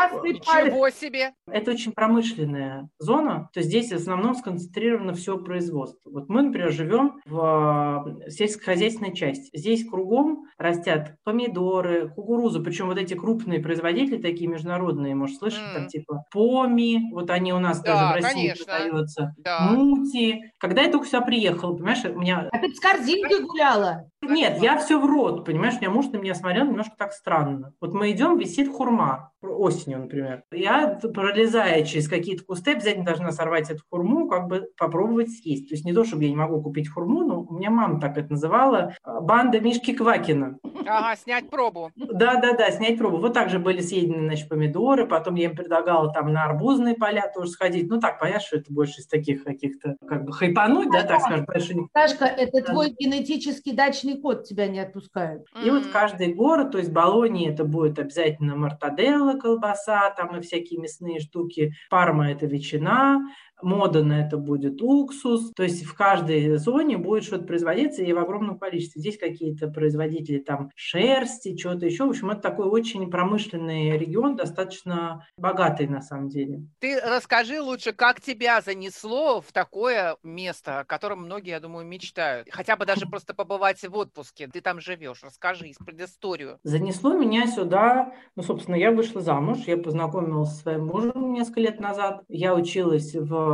Себе? 0.94 1.32
Это 1.50 1.70
очень 1.72 1.92
промышленная 1.92 2.88
зона, 2.98 3.48
то 3.52 3.60
есть 3.60 3.68
здесь 3.70 3.90
в 3.92 3.96
основном 3.96 4.34
сконцентрировано 4.34 5.12
все 5.14 5.38
производство. 5.38 6.10
Вот 6.10 6.28
мы, 6.28 6.42
например, 6.42 6.72
живем 6.72 7.20
в 7.26 8.04
э, 8.26 8.30
сельскохозяйственной 8.30 9.14
части. 9.14 9.50
Здесь 9.56 9.88
кругом 9.88 10.44
растят 10.58 11.16
помидоры, 11.24 12.08
кукурузу, 12.08 12.62
причем 12.62 12.86
вот 12.86 12.98
эти 12.98 13.14
крупные 13.14 13.60
производители, 13.60 14.20
такие 14.20 14.48
международные, 14.48 15.14
может, 15.14 15.38
слышать, 15.38 15.66
М. 15.68 15.72
там 15.74 15.86
типа 15.88 16.24
Поми, 16.32 17.10
вот 17.12 17.30
они 17.30 17.52
у 17.52 17.58
нас 17.58 17.80
Да, 17.80 17.92
даже 17.92 18.06
в 18.06 18.12
России 18.14 18.48
конечно. 18.48 18.64
продаются, 18.66 19.34
Да. 19.38 19.60
Мути. 19.60 20.52
Когда 20.58 20.82
я 20.82 20.90
только 20.90 21.06
сюда 21.06 21.20
приехала, 21.22 21.74
понимаешь, 21.74 22.04
у 22.04 22.18
меня 22.20 22.48
А 22.52 22.58
ты 22.58 22.68
с 22.72 22.80
корзинкой 22.80 23.44
гуляла? 23.44 24.08
нет, 24.22 24.58
я 24.62 24.78
все 24.78 24.98
в 24.98 25.04
рот, 25.06 25.44
понимаешь, 25.44 25.74
у 25.74 25.78
меня 25.78 25.90
муж 25.90 26.06
на 26.06 26.16
меня 26.16 26.34
смотрел 26.34 26.66
немножко 26.66 26.94
так 26.96 27.12
странно. 27.12 27.72
Вот 27.80 27.92
мы 27.94 28.10
идем, 28.10 28.33
висит 28.36 28.68
хурма. 28.68 29.32
Осенью, 29.50 30.00
например. 30.00 30.44
Я, 30.50 30.98
пролезая 31.12 31.84
через 31.84 32.08
какие-то 32.08 32.44
кусты, 32.44 32.72
обязательно 32.72 33.04
должна 33.04 33.32
сорвать 33.32 33.70
эту 33.70 33.82
хурму, 33.90 34.28
как 34.28 34.48
бы 34.48 34.68
попробовать 34.76 35.30
съесть. 35.30 35.68
То 35.68 35.74
есть 35.74 35.84
не 35.84 35.92
то, 35.92 36.04
чтобы 36.04 36.24
я 36.24 36.30
не 36.30 36.36
могу 36.36 36.62
купить 36.62 36.88
хурму, 36.88 37.22
но 37.22 37.42
у 37.42 37.54
меня 37.54 37.70
мама 37.70 38.00
так 38.00 38.16
это 38.16 38.32
называла, 38.32 38.94
банда 39.04 39.60
Мишки 39.60 39.92
Квакина. 39.92 40.58
Ага, 40.86 41.16
снять 41.16 41.48
пробу. 41.50 41.90
Да-да-да, 41.96 42.70
снять 42.70 42.98
пробу. 42.98 43.18
Вот 43.18 43.32
так 43.32 43.50
же 43.50 43.58
были 43.58 43.80
съедены, 43.80 44.26
значит, 44.26 44.48
помидоры, 44.48 45.06
потом 45.06 45.34
я 45.34 45.46
им 45.46 45.56
предлагала 45.56 46.12
там 46.12 46.32
на 46.32 46.44
арбузные 46.44 46.94
поля 46.94 47.30
тоже 47.34 47.50
сходить. 47.50 47.88
Ну 47.88 48.00
так, 48.00 48.20
понятно, 48.20 48.40
что 48.40 48.56
это 48.56 48.72
больше 48.72 49.00
из 49.00 49.06
таких 49.06 49.44
каких-то, 49.44 49.96
как 50.06 50.24
бы, 50.24 50.32
хайпануть, 50.32 50.90
да, 50.90 51.02
так 51.02 51.20
скажем. 51.20 51.46
Больше... 51.46 51.74
Сашка, 51.92 52.26
это 52.26 52.62
твой 52.62 52.90
генетический 52.90 53.72
дачный 53.72 54.20
код 54.20 54.44
тебя 54.44 54.68
не 54.68 54.80
отпускает. 54.80 55.46
И 55.64 55.70
вот 55.70 55.86
каждый 55.86 56.34
город, 56.34 56.72
то 56.72 56.78
есть 56.78 56.92
Болонии 56.92 57.50
это 57.50 57.64
будет 57.64 57.98
обязательно 57.98 58.56
мартаделла, 58.56 59.33
колбаса, 59.38 60.10
там 60.10 60.36
и 60.36 60.40
всякие 60.40 60.80
мясные 60.80 61.20
штуки. 61.20 61.74
Парма– 61.90 62.30
это 62.32 62.46
ветчина, 62.46 63.20
мода 63.64 64.04
на 64.04 64.24
это 64.24 64.36
будет 64.36 64.80
уксус. 64.82 65.52
То 65.54 65.62
есть 65.62 65.84
в 65.84 65.94
каждой 65.94 66.56
зоне 66.56 66.98
будет 66.98 67.24
что-то 67.24 67.44
производиться 67.44 68.02
и 68.02 68.12
в 68.12 68.18
огромном 68.18 68.58
количестве. 68.58 69.00
Здесь 69.00 69.18
какие-то 69.18 69.68
производители 69.68 70.38
там 70.38 70.70
шерсти, 70.74 71.56
что-то 71.56 71.86
еще. 71.86 72.04
В 72.06 72.10
общем, 72.10 72.30
это 72.30 72.40
такой 72.40 72.66
очень 72.66 73.10
промышленный 73.10 73.96
регион, 73.98 74.36
достаточно 74.36 75.26
богатый 75.36 75.86
на 75.86 76.00
самом 76.00 76.28
деле. 76.28 76.62
Ты 76.80 77.00
расскажи 77.00 77.60
лучше, 77.60 77.92
как 77.92 78.20
тебя 78.20 78.60
занесло 78.60 79.40
в 79.40 79.52
такое 79.52 80.16
место, 80.22 80.80
о 80.80 80.84
котором 80.84 81.24
многие, 81.24 81.50
я 81.50 81.60
думаю, 81.60 81.86
мечтают. 81.86 82.48
Хотя 82.50 82.76
бы 82.76 82.86
даже 82.86 83.06
просто 83.06 83.34
побывать 83.34 83.82
в 83.82 83.96
отпуске. 83.96 84.48
Ты 84.48 84.60
там 84.60 84.80
живешь. 84.80 85.22
Расскажи 85.22 85.68
из 85.68 85.76
предысторию. 85.76 86.58
Занесло 86.62 87.14
меня 87.14 87.46
сюда. 87.46 88.12
Ну, 88.36 88.42
собственно, 88.42 88.76
я 88.76 88.90
вышла 88.90 89.20
замуж. 89.20 89.58
Я 89.66 89.76
познакомилась 89.76 90.50
со 90.50 90.62
своим 90.62 90.86
мужем 90.86 91.32
несколько 91.32 91.60
лет 91.60 91.80
назад. 91.80 92.22
Я 92.28 92.54
училась 92.54 93.14
в 93.14 93.53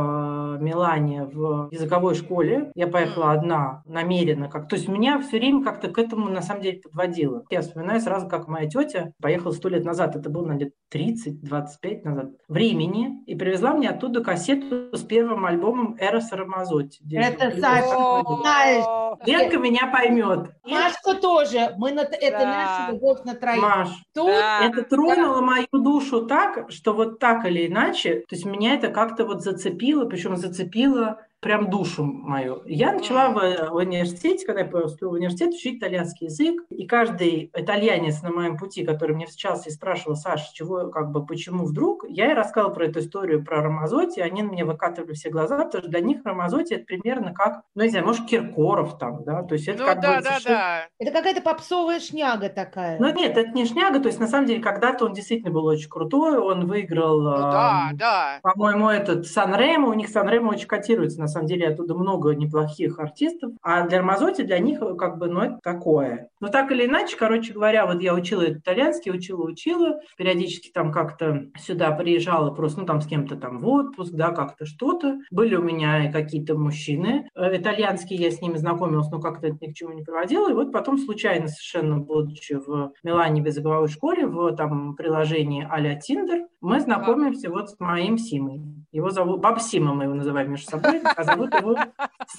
Милане 0.59 1.25
в 1.25 1.69
языковой 1.71 2.15
школе. 2.15 2.71
Я 2.75 2.87
поехала 2.87 3.31
одна 3.31 3.83
намеренно. 3.85 4.49
Как... 4.49 4.67
То 4.67 4.75
есть 4.75 4.87
меня 4.87 5.19
все 5.19 5.37
время 5.37 5.63
как-то 5.63 5.89
к 5.89 5.97
этому 5.97 6.29
на 6.29 6.41
самом 6.41 6.61
деле 6.61 6.81
подводило. 6.81 7.43
Я 7.49 7.61
вспоминаю 7.61 8.01
сразу, 8.01 8.27
как 8.27 8.47
моя 8.47 8.69
тетя 8.69 9.11
поехала 9.21 9.51
сто 9.51 9.69
лет 9.69 9.85
назад. 9.85 10.15
Это 10.15 10.29
было 10.29 10.45
на 10.45 10.57
лет 10.57 10.73
30-25 10.93 12.03
назад. 12.03 12.31
Времени. 12.47 13.23
И 13.25 13.35
привезла 13.35 13.73
мне 13.73 13.89
оттуда 13.89 14.23
кассету 14.23 14.95
с 14.95 15.03
первым 15.03 15.45
альбомом 15.45 15.95
Эроса 15.99 16.37
Рамазотти. 16.37 17.03
Это, 17.15 17.51
Саша, 17.59 18.23
знаешь. 18.41 18.85
Ленка 19.25 19.57
меня 19.57 19.87
поймет. 19.87 20.51
Машка 20.65 21.15
тоже. 21.15 21.73
Мы 21.77 21.91
на... 21.91 22.01
Это 22.01 22.45
наша 22.45 22.91
любовь 22.91 23.19
на 23.23 23.35
троих. 23.35 23.61
Маш, 23.61 23.89
это 24.13 24.83
тронуло 24.83 25.41
мою 25.41 25.67
душу 25.71 26.25
так, 26.25 26.71
что 26.71 26.93
вот 26.93 27.19
так 27.19 27.45
или 27.45 27.67
иначе, 27.67 28.21
то 28.27 28.35
есть 28.35 28.45
меня 28.45 28.75
это 28.75 28.89
как-то 28.89 29.25
вот 29.25 29.41
зацепило 29.41 29.80
зацепило, 29.81 30.09
причем 30.09 30.37
зацепило 30.37 31.17
прям 31.41 31.69
душу 31.69 32.03
мою. 32.03 32.61
Я 32.65 32.93
начала 32.93 33.29
в 33.29 33.75
университете, 33.75 34.45
когда 34.45 34.61
я 34.61 34.67
поступила 34.67 35.09
в 35.09 35.13
университет, 35.13 35.49
учить 35.49 35.79
итальянский 35.79 36.27
язык. 36.27 36.61
И 36.69 36.85
каждый 36.85 37.51
итальянец 37.55 38.21
на 38.21 38.31
моем 38.31 38.57
пути, 38.57 38.85
который 38.85 39.15
мне 39.15 39.25
встречался 39.25 39.69
и 39.69 39.71
спрашивал, 39.71 40.15
Саша, 40.15 40.45
чего, 40.53 40.89
как 40.89 41.11
бы, 41.11 41.25
почему 41.25 41.65
вдруг, 41.65 42.05
я 42.07 42.31
и 42.31 42.35
рассказывала 42.35 42.73
про 42.73 42.85
эту 42.85 42.99
историю 42.99 43.43
про 43.43 43.61
Рамазотти, 43.61 44.19
они 44.19 44.43
на 44.43 44.51
меня 44.51 44.65
выкатывали 44.65 45.13
все 45.13 45.29
глаза, 45.29 45.57
потому 45.65 45.81
что 45.81 45.91
для 45.91 46.01
них 46.01 46.23
Рамазотти 46.23 46.75
это 46.75 46.85
примерно 46.85 47.33
как, 47.33 47.63
ну, 47.75 47.83
не 47.83 47.89
знаю, 47.89 48.05
может, 48.05 48.27
Киркоров 48.27 48.99
там, 48.99 49.23
да, 49.23 49.41
то 49.41 49.55
есть 49.55 49.67
это 49.67 49.79
ну, 49.79 49.85
как 49.85 49.99
да, 49.99 50.17
бы 50.17 50.23
да, 50.23 50.29
совершенно... 50.29 50.55
да. 50.55 50.87
Это 50.99 51.11
какая-то 51.11 51.41
попсовая 51.41 51.99
шняга 51.99 52.49
такая. 52.49 52.99
Ну, 52.99 53.11
нет, 53.13 53.35
это 53.35 53.49
не 53.51 53.65
шняга, 53.65 53.99
то 53.99 54.07
есть, 54.07 54.19
на 54.19 54.27
самом 54.27 54.45
деле, 54.45 54.61
когда-то 54.61 55.05
он 55.05 55.13
действительно 55.13 55.51
был 55.51 55.65
очень 55.65 55.89
крутой, 55.89 56.37
он 56.37 56.67
выиграл, 56.67 57.19
Ну, 57.21 57.31
да, 57.31 57.89
э, 57.91 57.95
да. 57.95 58.39
по-моему, 58.43 58.89
этот 58.89 59.25
Сан-Ремо, 59.25 59.89
у 59.89 59.93
них 59.93 60.09
Сан-Ремо 60.09 60.51
очень 60.51 60.67
котируется, 60.67 61.19
на 61.19 61.30
самом 61.31 61.47
деле, 61.47 61.67
оттуда 61.67 61.95
много 61.95 62.35
неплохих 62.35 62.99
артистов, 62.99 63.51
а 63.61 63.87
для 63.87 63.99
Рамазотти 63.99 64.43
для 64.43 64.59
них 64.59 64.79
как 64.97 65.17
бы, 65.17 65.27
ну, 65.27 65.41
это 65.41 65.59
такое. 65.63 66.29
Но 66.39 66.47
так 66.47 66.71
или 66.71 66.85
иначе, 66.85 67.17
короче 67.17 67.53
говоря, 67.53 67.85
вот 67.85 68.01
я 68.01 68.13
учила 68.13 68.51
итальянский, 68.51 69.11
учила, 69.11 69.43
учила, 69.43 69.99
периодически 70.17 70.71
там 70.71 70.91
как-то 70.91 71.45
сюда 71.57 71.91
приезжала 71.91 72.51
просто, 72.51 72.81
ну, 72.81 72.85
там 72.85 73.01
с 73.01 73.07
кем-то 73.07 73.35
там 73.35 73.59
в 73.59 73.67
отпуск, 73.67 74.13
да, 74.13 74.31
как-то 74.31 74.65
что-то. 74.65 75.19
Были 75.31 75.55
у 75.55 75.63
меня 75.63 76.11
какие-то 76.11 76.57
мужчины 76.57 77.29
э, 77.35 77.57
итальянские, 77.57 78.19
я 78.19 78.31
с 78.31 78.41
ними 78.41 78.57
знакомилась, 78.57 79.09
но 79.11 79.19
как-то 79.19 79.47
это 79.47 79.57
ни 79.61 79.71
к 79.71 79.75
чему 79.75 79.93
не 79.93 80.03
приводило. 80.03 80.49
И 80.49 80.53
вот 80.53 80.71
потом 80.71 80.97
случайно 80.97 81.47
совершенно, 81.47 81.97
будучи 81.97 82.53
в 82.53 82.93
Милане 83.03 83.41
в 83.41 83.45
языковой 83.45 83.87
школе, 83.87 84.25
в 84.25 84.55
там 84.55 84.95
приложении 84.95 85.67
а-ля 85.69 85.95
Тиндер, 85.95 86.47
мы 86.59 86.79
знакомимся 86.79 87.49
вот 87.49 87.69
с 87.69 87.79
моим 87.79 88.17
Симой. 88.17 88.61
Его 88.91 89.09
зовут, 89.09 89.39
Баб 89.39 89.61
Сима 89.61 89.93
мы 89.93 90.03
его 90.03 90.13
называем 90.13 90.51
между 90.51 90.69
собой, 90.69 91.01
а 91.21 91.23
зовут 91.23 91.53
его 91.53 91.77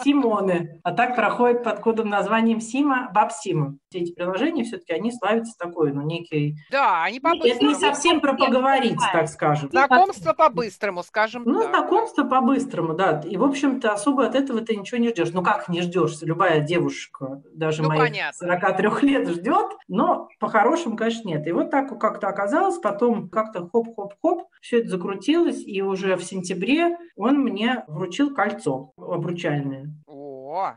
Симоне. 0.03 0.81
А 0.83 0.93
так 0.93 1.17
проходит 1.17 1.63
под 1.63 1.81
кодом 1.81 2.09
названием 2.09 2.61
Сима 2.61 3.11
Баб 3.13 3.33
Сима. 3.33 3.79
Все 3.93 3.99
эти 3.99 4.13
приложения 4.13 4.65
все-таки 4.65 4.95
они 4.95 5.13
славятся 5.13 5.53
такой, 5.59 5.93
ну, 5.93 6.01
некий... 6.01 6.57
Да, 6.71 7.03
они 7.05 7.19
Это 7.19 7.29
по-быстрому. 7.29 7.69
не 7.69 7.75
совсем 7.75 8.21
про 8.23 8.33
поговорить, 8.33 8.97
так 9.13 9.29
скажем. 9.29 9.69
Знакомство 9.69 10.33
по-быстрому, 10.33 11.03
скажем 11.03 11.43
Ну, 11.45 11.61
так. 11.61 11.69
знакомство 11.69 12.25
по-быстрому, 12.25 12.95
да. 12.95 13.21
И, 13.21 13.37
в 13.37 13.45
общем-то, 13.45 13.93
особо 13.93 14.25
от 14.25 14.35
этого 14.35 14.63
ты 14.63 14.77
ничего 14.77 14.97
не 14.97 15.11
ждешь. 15.11 15.29
Ну, 15.35 15.43
как 15.43 15.69
не 15.69 15.83
ждешь? 15.83 16.23
Любая 16.23 16.61
девушка, 16.61 17.43
даже 17.53 17.83
Ну, 17.83 17.89
моих 17.89 18.01
понятно. 18.03 18.33
43 18.49 18.89
лет 19.03 19.29
ждет, 19.29 19.67
но 19.89 20.29
по-хорошему, 20.41 20.97
конечно, 20.97 21.29
нет. 21.29 21.47
И 21.47 21.53
вот 21.53 21.71
так 21.71 21.99
как-то 22.01 22.29
оказалось, 22.29 22.79
потом 22.79 23.29
как-то 23.29 23.69
хоп-хоп-хоп, 23.69 24.45
все 24.63 24.79
это 24.79 24.89
закрутилось, 24.89 25.63
и 25.67 25.83
уже 25.83 26.17
в 26.17 26.25
сентябре 26.25 26.97
он 27.15 27.41
мне 27.41 27.85
вручил 27.89 28.33
кольцо 28.35 28.95
обручальное. 28.97 29.91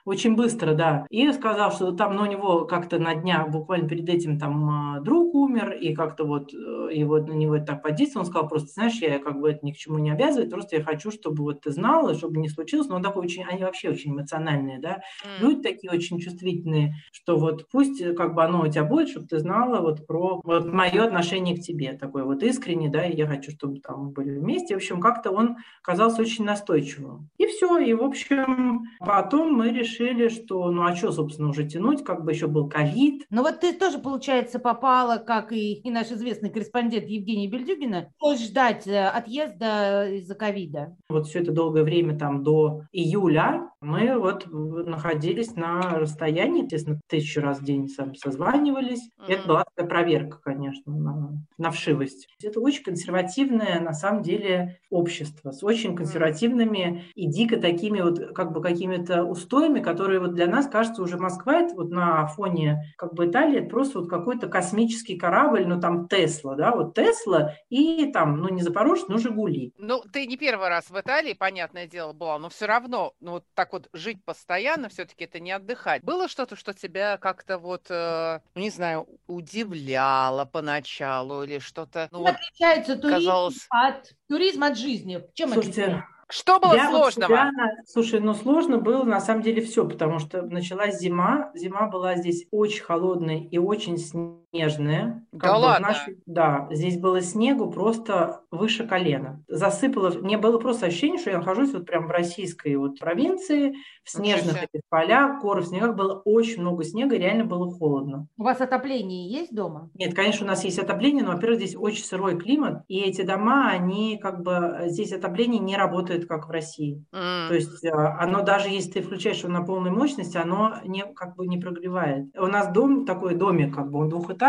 Очень 0.05 0.35
быстро, 0.35 0.73
да. 0.73 1.05
И 1.09 1.31
сказал, 1.33 1.71
что 1.71 1.91
там 1.91 2.15
ну, 2.15 2.23
у 2.23 2.25
него 2.25 2.65
как-то 2.65 2.99
на 2.99 3.15
днях, 3.15 3.49
буквально 3.49 3.87
перед 3.89 4.07
этим, 4.09 4.39
там 4.39 4.69
а, 4.69 4.99
друг 5.01 5.35
умер, 5.35 5.71
и 5.71 5.93
как-то 5.93 6.23
вот 6.25 6.53
э, 6.53 6.57
его, 6.93 7.17
на 7.17 7.33
него 7.33 7.55
это 7.55 7.67
так 7.67 7.83
подействовало. 7.83 8.25
Он 8.25 8.31
сказал 8.31 8.47
просто, 8.49 8.69
знаешь, 8.69 8.95
я 9.01 9.19
как 9.19 9.39
бы 9.39 9.49
это 9.49 9.65
ни 9.65 9.71
к 9.71 9.77
чему 9.77 9.97
не 9.99 10.11
обязывает, 10.11 10.49
просто 10.51 10.77
я 10.77 10.83
хочу, 10.83 11.11
чтобы 11.11 11.43
вот 11.43 11.61
ты 11.61 11.71
знала, 11.71 12.13
чтобы 12.15 12.37
не 12.39 12.49
случилось. 12.49 12.87
Но 12.87 12.95
он 12.95 13.03
такой 13.03 13.25
очень, 13.25 13.43
они 13.43 13.63
вообще 13.63 13.89
очень 13.89 14.11
эмоциональные, 14.11 14.79
да. 14.79 15.01
м. 15.23 15.41
Люди 15.41 15.61
такие 15.61 15.91
очень 15.91 16.19
чувствительные, 16.19 16.95
что 17.11 17.37
вот 17.37 17.67
пусть 17.71 18.01
э, 18.01 18.13
как 18.13 18.33
бы 18.35 18.43
оно 18.43 18.61
у 18.61 18.67
тебя 18.67 18.83
будет, 18.85 19.09
чтобы 19.09 19.27
ты 19.27 19.39
знала 19.39 19.81
вот 19.81 20.07
про 20.07 20.41
вот 20.43 20.71
мое 20.71 21.03
отношение 21.03 21.57
к 21.57 21.61
тебе, 21.61 21.93
такое 21.93 22.23
вот 22.23 22.43
искренне, 22.43 22.89
да, 22.89 23.05
и 23.05 23.15
я 23.15 23.27
хочу, 23.27 23.51
чтобы 23.51 23.79
там 23.79 24.05
мы 24.05 24.09
были 24.11 24.37
вместе. 24.37 24.73
В 24.75 24.77
общем, 24.77 24.99
как-то 25.01 25.31
он 25.31 25.57
казался 25.81 26.21
очень 26.21 26.45
настойчивым. 26.45 27.29
И 27.37 27.45
все, 27.47 27.77
и 27.79 27.93
в 27.93 28.03
общем, 28.03 28.85
потом 28.99 29.53
мы 29.53 29.64
решили, 29.71 30.27
что 30.29 30.69
ну 30.71 30.83
а 30.83 30.95
что, 30.95 31.11
собственно, 31.11 31.49
уже 31.49 31.67
тянуть, 31.67 32.03
как 32.03 32.23
бы 32.23 32.31
еще 32.31 32.47
был 32.47 32.69
ковид, 32.69 33.23
Ну 33.29 33.41
вот 33.41 33.59
ты 33.61 33.73
тоже, 33.73 33.99
получается, 33.99 34.59
попала, 34.59 35.17
как 35.17 35.51
и, 35.51 35.73
и 35.73 35.91
наш 35.91 36.11
известный 36.11 36.49
корреспондент 36.49 37.07
Евгений 37.07 37.47
Бельдюгина, 37.47 38.11
ждать 38.37 38.87
э, 38.87 39.05
отъезда 39.07 40.09
из-за 40.11 40.35
ковида. 40.35 40.95
вот 41.09 41.27
все 41.27 41.39
это 41.39 41.51
долгое 41.51 41.83
время, 41.83 42.17
там, 42.17 42.43
до 42.43 42.81
июля, 42.91 43.69
мы 43.81 44.17
вот 44.19 44.45
находились 44.51 45.55
на 45.55 45.99
расстоянии, 45.99 46.63
естественно, 46.63 46.99
тысячу 47.07 47.41
раз 47.41 47.59
в 47.59 47.63
день 47.65 47.87
сам 47.87 48.15
созванивались. 48.15 49.09
Это 49.27 49.39
Мгм. 49.39 49.47
была 49.47 49.63
такая 49.75 49.89
проверка, 49.89 50.39
конечно, 50.43 50.93
на, 50.95 51.33
на 51.57 51.71
вшивость. 51.71 52.27
Это 52.43 52.59
очень 52.59 52.83
консервативное, 52.83 53.79
на 53.79 53.93
самом 53.93 54.23
деле, 54.23 54.79
общество 54.89 55.51
с 55.51 55.63
очень 55.63 55.95
консервативными 55.95 57.05
и 57.15 57.27
дико 57.27 57.57
такими 57.57 58.01
вот, 58.01 58.19
как 58.33 58.51
бы, 58.53 58.61
какими-то 58.61 59.23
устоями, 59.23 59.54
которые 59.81 60.19
вот 60.19 60.33
для 60.33 60.47
нас, 60.47 60.67
кажется, 60.67 61.01
уже 61.01 61.17
Москва, 61.17 61.61
это 61.61 61.75
вот 61.75 61.89
на 61.89 62.27
фоне, 62.27 62.93
как 62.97 63.13
бы, 63.13 63.27
Италии, 63.27 63.59
это 63.59 63.69
просто 63.69 63.99
вот 63.99 64.09
какой-то 64.09 64.47
космический 64.47 65.17
корабль, 65.17 65.65
ну, 65.65 65.79
там, 65.79 66.07
Тесла, 66.07 66.55
да, 66.55 66.71
вот 66.75 66.93
Тесла 66.93 67.53
и 67.69 68.11
там, 68.11 68.37
ну, 68.37 68.49
не 68.49 68.61
Запорожец, 68.61 69.07
но 69.07 69.17
Жигули. 69.17 69.73
Ну, 69.77 70.01
ты 70.11 70.25
не 70.27 70.37
первый 70.37 70.69
раз 70.69 70.89
в 70.89 70.99
Италии, 70.99 71.33
понятное 71.33 71.87
дело, 71.87 72.13
была, 72.13 72.37
но 72.39 72.49
все 72.49 72.65
равно, 72.65 73.13
ну, 73.19 73.31
вот 73.31 73.45
так 73.53 73.73
вот 73.73 73.87
жить 73.93 74.23
постоянно, 74.25 74.89
все-таки 74.89 75.23
это 75.25 75.39
не 75.39 75.51
отдыхать. 75.51 76.03
Было 76.03 76.27
что-то, 76.27 76.55
что 76.55 76.73
тебя 76.73 77.17
как-то 77.17 77.57
вот, 77.57 77.85
э, 77.89 78.39
ну, 78.55 78.61
не 78.61 78.69
знаю, 78.69 79.07
удивляло 79.27 80.45
поначалу 80.45 81.43
или 81.43 81.59
что-то, 81.59 82.09
ну, 82.11 82.19
Чем 82.19 82.27
вот, 82.27 82.35
отличается 82.35 82.95
туризм 82.97 83.29
казалось- 83.29 83.65
от, 83.69 84.13
туризм 84.27 84.63
от 84.63 84.77
жизни? 84.77 85.23
Чем 85.33 85.49
Слушайте, 85.53 85.83
отличается? 85.83 86.14
Что 86.29 86.59
было 86.59 86.73
Я 86.75 86.89
вот 86.89 86.97
сложного? 87.13 87.27
себя 87.29 87.51
на- 87.51 87.71
Слушай, 87.87 88.19
ну 88.19 88.33
сложно 88.33 88.77
было 88.77 89.03
на 89.03 89.19
самом 89.19 89.41
деле 89.43 89.61
все, 89.61 89.87
потому 89.87 90.19
что 90.19 90.41
началась 90.41 90.99
зима. 90.99 91.51
Зима 91.53 91.87
была 91.87 92.15
здесь 92.15 92.45
очень 92.51 92.81
холодной 92.83 93.43
и 93.43 93.57
очень 93.57 93.97
снежной. 93.97 94.44
Снежное. 94.55 95.25
Да 95.31 95.47
Как 95.49 95.57
ладно? 95.59 95.87
нашей- 95.89 96.17
да, 96.25 96.67
здесь 96.71 96.97
было 96.99 97.21
снегу 97.21 97.69
просто 97.69 98.41
выше 98.51 98.87
колена. 98.87 99.43
Засыпало, 99.47 100.11
мне 100.11 100.37
было 100.37 100.57
просто 100.59 100.85
ощущение, 100.85 101.19
что 101.19 101.29
я 101.31 101.39
нахожусь 101.39 101.73
вот 101.73 101.85
прям 101.85 102.07
в 102.07 102.11
российской 102.11 102.75
вот 102.77 102.99
провинции, 102.99 103.75
в 104.03 104.09
снежных 104.09 104.63
этих 104.63 104.81
полях, 104.89 105.41
горы 105.41 105.61
в 105.61 105.65
снегах, 105.67 105.95
было 105.95 106.21
очень 106.25 106.61
много 106.61 106.83
снега, 106.83 107.17
реально 107.17 107.43
было 107.45 107.69
холодно. 107.71 108.27
У 108.37 108.43
вас 108.43 108.61
отопление 108.61 109.29
есть 109.29 109.53
дома? 109.53 109.89
Нет, 109.95 110.13
конечно, 110.13 110.45
у 110.45 110.49
нас 110.49 110.63
есть 110.63 110.79
отопление, 110.79 111.23
но, 111.23 111.33
во-первых, 111.33 111.59
здесь 111.59 111.75
очень 111.75 112.03
сырой 112.05 112.37
климат, 112.37 112.83
и 112.87 112.99
эти 113.01 113.23
дома, 113.23 113.69
они 113.69 114.17
как 114.21 114.41
бы, 114.41 114.83
здесь 114.85 115.11
отопление 115.11 115.59
не 115.59 115.75
работает, 115.75 116.27
как 116.27 116.47
в 116.47 116.51
России. 116.51 117.03
М. 117.13 117.49
То 117.49 117.55
есть 117.55 117.83
э, 117.83 117.89
оно 117.91 118.41
даже 118.41 118.69
если 118.69 118.91
ты 118.91 119.01
включаешь 119.01 119.39
его 119.43 119.51
на 119.51 119.63
полной 119.63 119.91
мощности, 119.91 120.37
оно 120.37 120.75
не, 120.85 121.03
как 121.13 121.35
бы 121.35 121.45
не 121.47 121.57
прогревает. 121.57 122.27
У 122.37 122.45
нас 122.47 122.71
дом 122.71 123.05
такой 123.05 123.35
домик, 123.35 123.75
как 123.75 123.91
бы 123.91 123.99
он 123.99 124.09
двухэтажный, 124.09 124.44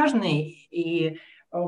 и 0.70 1.06
э, 1.06 1.16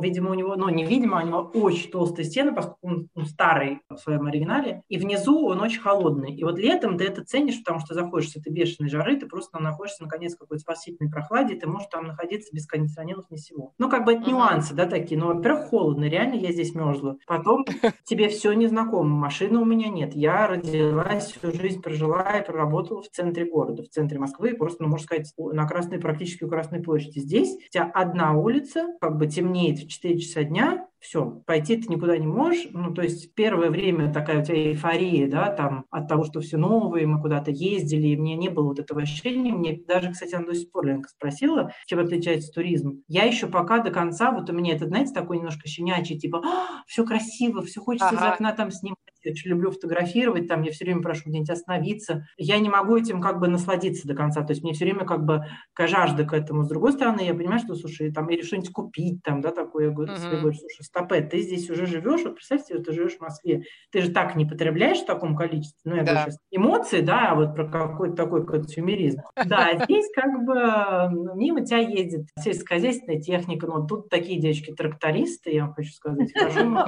Видимо, 0.01 0.31
у 0.31 0.35
него, 0.35 0.57
ну, 0.57 0.68
не 0.68 0.85
видимо, 0.85 1.22
у 1.22 1.27
него 1.27 1.51
очень 1.55 1.90
толстые 1.90 2.27
стены, 2.27 2.55
поскольку 2.55 2.79
он 2.83 3.09
ну, 3.14 3.24
старый 3.24 3.81
в 3.88 3.96
своем 3.96 4.27
оригинале, 4.27 4.83
и 4.88 4.98
внизу 4.98 5.46
он 5.46 5.61
очень 5.61 5.81
холодный. 5.81 6.35
И 6.35 6.44
вот 6.44 6.59
летом 6.59 6.98
ты 6.98 7.05
это 7.05 7.24
ценишь, 7.24 7.59
потому 7.59 7.81
что 7.81 7.94
заходишь 7.94 8.31
с 8.31 8.37
этой 8.37 8.53
бешеной 8.53 8.90
жары, 8.90 9.16
ты 9.16 9.27
просто 9.27 9.53
там 9.53 9.62
находишься, 9.62 10.03
наконец, 10.03 10.35
в 10.35 10.38
какой-то 10.38 10.62
спасительной 10.62 11.11
прохладе, 11.11 11.55
ты 11.57 11.66
можешь 11.66 11.88
там 11.90 12.07
находиться 12.07 12.55
без 12.55 12.66
кондиционеров 12.66 13.24
ни 13.31 13.37
всего. 13.37 13.72
Ну, 13.79 13.88
как 13.88 14.05
бы 14.05 14.12
это 14.14 14.29
нюансы, 14.29 14.74
да, 14.74 14.87
такие. 14.87 15.18
Ну, 15.18 15.35
во-первых, 15.35 15.68
холодно, 15.68 16.05
реально 16.05 16.35
я 16.35 16.53
здесь 16.53 16.74
мерзла. 16.74 17.16
Потом 17.27 17.64
тебе 18.05 18.29
все 18.29 18.53
незнакомо, 18.53 19.09
машины 19.09 19.59
у 19.59 19.64
меня 19.64 19.88
нет. 19.88 20.14
Я 20.14 20.46
родилась, 20.46 21.33
всю 21.33 21.53
жизнь 21.53 21.83
прожила 21.83 22.38
и 22.38 22.44
проработала 22.44 23.03
в 23.03 23.09
центре 23.09 23.44
города, 23.44 23.83
в 23.83 23.88
центре 23.88 24.18
Москвы, 24.18 24.55
просто, 24.55 24.83
ну, 24.83 24.88
можно 24.88 25.05
сказать, 25.05 25.33
на 25.38 25.66
Красной, 25.66 25.98
практически 25.98 26.44
у 26.44 26.48
Красной 26.48 26.83
площади. 26.83 27.20
Здесь 27.20 27.55
у 27.55 27.70
тебя 27.70 27.90
одна 27.94 28.35
улица, 28.35 28.87
как 29.01 29.16
бы 29.16 29.27
темнеет 29.27 29.77
в 29.84 29.88
4 29.88 30.18
часа 30.18 30.44
дня, 30.44 30.86
все, 31.00 31.24
пойти 31.46 31.76
ты 31.76 31.88
никуда 31.88 32.18
не 32.18 32.26
можешь. 32.26 32.66
Ну, 32.72 32.92
то 32.92 33.02
есть 33.02 33.34
первое 33.34 33.70
время 33.70 34.12
такая 34.12 34.40
у 34.40 34.44
тебя 34.44 34.56
эйфория, 34.56 35.28
да, 35.28 35.50
там, 35.50 35.84
от 35.90 36.08
того, 36.08 36.24
что 36.24 36.40
все 36.40 36.56
новое, 36.56 37.06
мы 37.06 37.20
куда-то 37.20 37.50
ездили, 37.50 38.08
и 38.08 38.16
мне 38.16 38.34
не 38.36 38.48
было 38.48 38.68
вот 38.68 38.78
этого 38.80 39.02
ощущения. 39.02 39.52
Мне 39.52 39.80
даже, 39.86 40.10
кстати, 40.10 40.34
она 40.34 40.46
до 40.46 40.54
сих 40.54 40.70
пор 40.72 40.86
Ленка 40.86 41.08
спросила, 41.08 41.72
чем 41.86 42.00
отличается 42.00 42.52
туризм. 42.52 43.02
Я 43.06 43.24
еще 43.24 43.46
пока 43.46 43.78
до 43.80 43.90
конца, 43.90 44.32
вот 44.32 44.50
у 44.50 44.52
меня 44.52 44.74
это, 44.74 44.86
знаете, 44.86 45.12
такой 45.12 45.38
немножко 45.38 45.68
щенячий, 45.68 46.18
типа, 46.18 46.42
все 46.86 47.04
красиво, 47.04 47.62
все 47.62 47.80
хочется 47.80 48.14
из 48.14 48.18
Ага. 48.18 48.32
окна 48.34 48.52
там 48.52 48.70
снимать. 48.70 48.98
Я 49.24 49.33
очень 49.33 49.50
люблю 49.50 49.70
фотографировать, 49.70 50.48
там 50.48 50.62
я 50.62 50.72
все 50.72 50.85
время 50.85 51.02
прошу 51.02 51.28
где-нибудь 51.28 51.50
остановиться. 51.50 52.26
Я 52.37 52.59
не 52.59 52.68
могу 52.68 52.96
этим 52.96 53.20
как 53.20 53.40
бы 53.40 53.48
насладиться 53.48 54.07
до 54.07 54.14
конца. 54.14 54.42
То 54.44 54.52
есть 54.52 54.62
мне 54.62 54.72
все 54.72 54.85
время 54.85 55.04
как 55.04 55.24
бы 55.24 55.44
жажда 55.78 56.24
к 56.24 56.33
этому. 56.33 56.62
С 56.64 56.68
другой 56.68 56.92
стороны, 56.92 57.22
я 57.22 57.35
понимаю, 57.35 57.59
что, 57.61 57.74
слушай, 57.74 58.12
там 58.12 58.28
или 58.31 58.42
что-нибудь 58.42 58.70
купить, 58.72 59.22
там, 59.22 59.40
да, 59.40 59.50
такое. 59.50 59.87
Я 59.87 59.90
говорю, 59.90 60.12
Мгм. 60.12 60.28
говорю, 60.31 60.57
слушай, 60.57 60.83
стопэ, 60.85 61.22
ты 61.22 61.40
здесь 61.40 61.68
уже 61.70 61.87
живешь, 61.87 62.22
вот 62.24 62.35
представь 62.37 62.62
себе, 62.64 62.81
ты 62.81 62.92
живешь 62.92 63.16
в 63.16 63.20
Москве, 63.20 63.62
ты 63.90 64.00
же 64.02 64.11
так 64.12 64.37
не 64.37 64.44
потребляешь 64.46 64.98
в 65.00 65.07
таком 65.07 65.37
количестве. 65.37 65.78
Ну, 65.90 65.96
я 65.96 66.02
Да. 66.04 66.04
говорю 66.04 66.18
сейчас 66.18 66.38
эмоции, 66.50 67.00
да, 67.00 67.33
а 67.33 67.35
вот 67.35 67.54
про 67.54 67.68
какой-то 67.68 68.16
такой 68.16 68.46
консюмеризм. 68.46 69.22
Да, 69.42 69.68
а 69.70 69.78
здесь 69.85 70.07
как 70.14 70.44
бы 70.44 70.54
м, 70.57 71.38
мимо 71.38 71.64
тебя 71.64 71.78
ездит 71.78 72.26
сельскохозяйственная 72.38 73.20
техника, 73.20 73.66
но 73.66 73.87
тут 73.87 74.09
такие 74.09 74.40
девочки-трактористы, 74.40 75.50
я 75.52 75.64
вам 75.66 75.74
хочу 75.74 75.92
сказать, 75.92 76.33
хожу. 76.35 76.83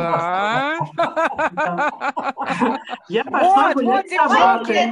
Я 3.08 3.24
пошла 3.24 3.72
Вот, 3.74 3.84
вот, 3.84 4.04
девчонки, 4.04 4.90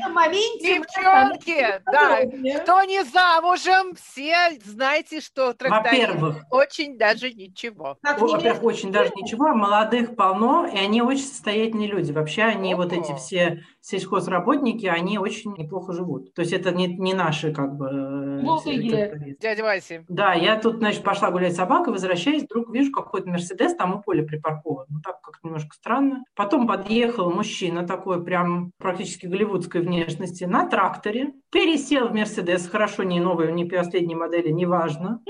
Девчонки, 0.60 1.80
да, 1.86 2.60
кто 2.62 2.82
не 2.84 3.04
замужем, 3.04 3.94
все 3.94 4.58
знаете, 4.64 5.20
что 5.20 5.54
Во-первых, 5.58 6.44
очень 6.50 6.98
даже 6.98 7.32
ничего. 7.32 7.98
Во-первых, 8.02 8.62
очень 8.62 8.92
даже 8.92 9.10
ничего, 9.16 9.46
а 9.46 9.54
молодых 9.54 10.16
полно, 10.16 10.66
и 10.66 10.76
они 10.76 11.02
очень 11.02 11.24
состоятельные 11.24 11.88
люди. 11.88 12.12
Вообще 12.12 12.42
они 12.42 12.74
вот 12.74 12.92
эти 12.92 13.14
все 13.14 13.62
сельхозработники, 13.80 14.86
они 14.86 15.18
очень 15.18 15.54
неплохо 15.56 15.92
живут. 15.92 16.34
То 16.34 16.42
есть 16.42 16.52
это 16.52 16.72
не, 16.72 16.88
не 16.88 17.14
наши 17.14 17.52
как 17.52 17.76
бы 17.76 17.88
э. 17.88 19.36
Дядя 19.40 19.62
Вася. 19.62 20.04
Да, 20.08 20.34
я 20.34 20.58
тут, 20.58 20.76
значит, 20.78 21.02
пошла 21.02 21.30
гулять 21.30 21.54
с 21.54 21.56
собакой, 21.56 21.92
возвращаюсь, 21.92 22.42
вдруг 22.44 22.70
вижу 22.70 22.92
какой-то 22.92 23.28
Мерседес 23.28 23.74
там 23.74 23.94
у 23.94 24.02
поля 24.02 24.24
припаркован. 24.24 24.86
Ну, 24.88 25.00
так 25.00 25.20
как 25.22 25.42
немножко 25.42 25.74
странно. 25.74 26.24
Потом 26.34 26.66
подъехал 26.66 27.17
мужчина 27.24 27.87
такой 27.87 28.24
прям 28.24 28.72
практически 28.78 29.26
голливудской 29.26 29.81
внешности 29.81 30.44
на 30.44 30.68
тракторе, 30.68 31.33
пересел 31.50 32.09
в 32.09 32.14
Мерседес, 32.14 32.68
хорошо, 32.68 33.02
не 33.02 33.20
новый, 33.20 33.52
не 33.52 33.64
последней 33.64 34.14
модели, 34.14 34.50
неважно. 34.50 35.22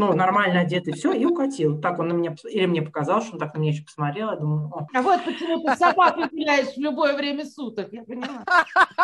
Ну, 0.00 0.14
нормально 0.14 0.60
одетый, 0.60 0.94
все, 0.94 1.12
и 1.12 1.26
укатил. 1.26 1.78
Так 1.78 1.98
он 1.98 2.08
на 2.08 2.14
меня, 2.14 2.34
или 2.48 2.64
мне 2.64 2.80
показал, 2.80 3.20
что 3.20 3.34
он 3.34 3.38
так 3.38 3.52
на 3.52 3.58
меня 3.58 3.72
еще 3.72 3.84
посмотрел, 3.84 4.30
я 4.30 4.36
думаю, 4.36 4.70
«О, 4.72 4.86
А 4.94 5.02
вот 5.02 5.22
почему 5.26 5.62
ты 5.62 5.74
с 5.74 5.78
собакой 5.78 6.24
гуляешь 6.30 6.74
в 6.74 6.78
любое 6.78 7.14
время 7.14 7.44
суток, 7.44 7.88
я 7.92 8.02
поняла. 8.04 8.44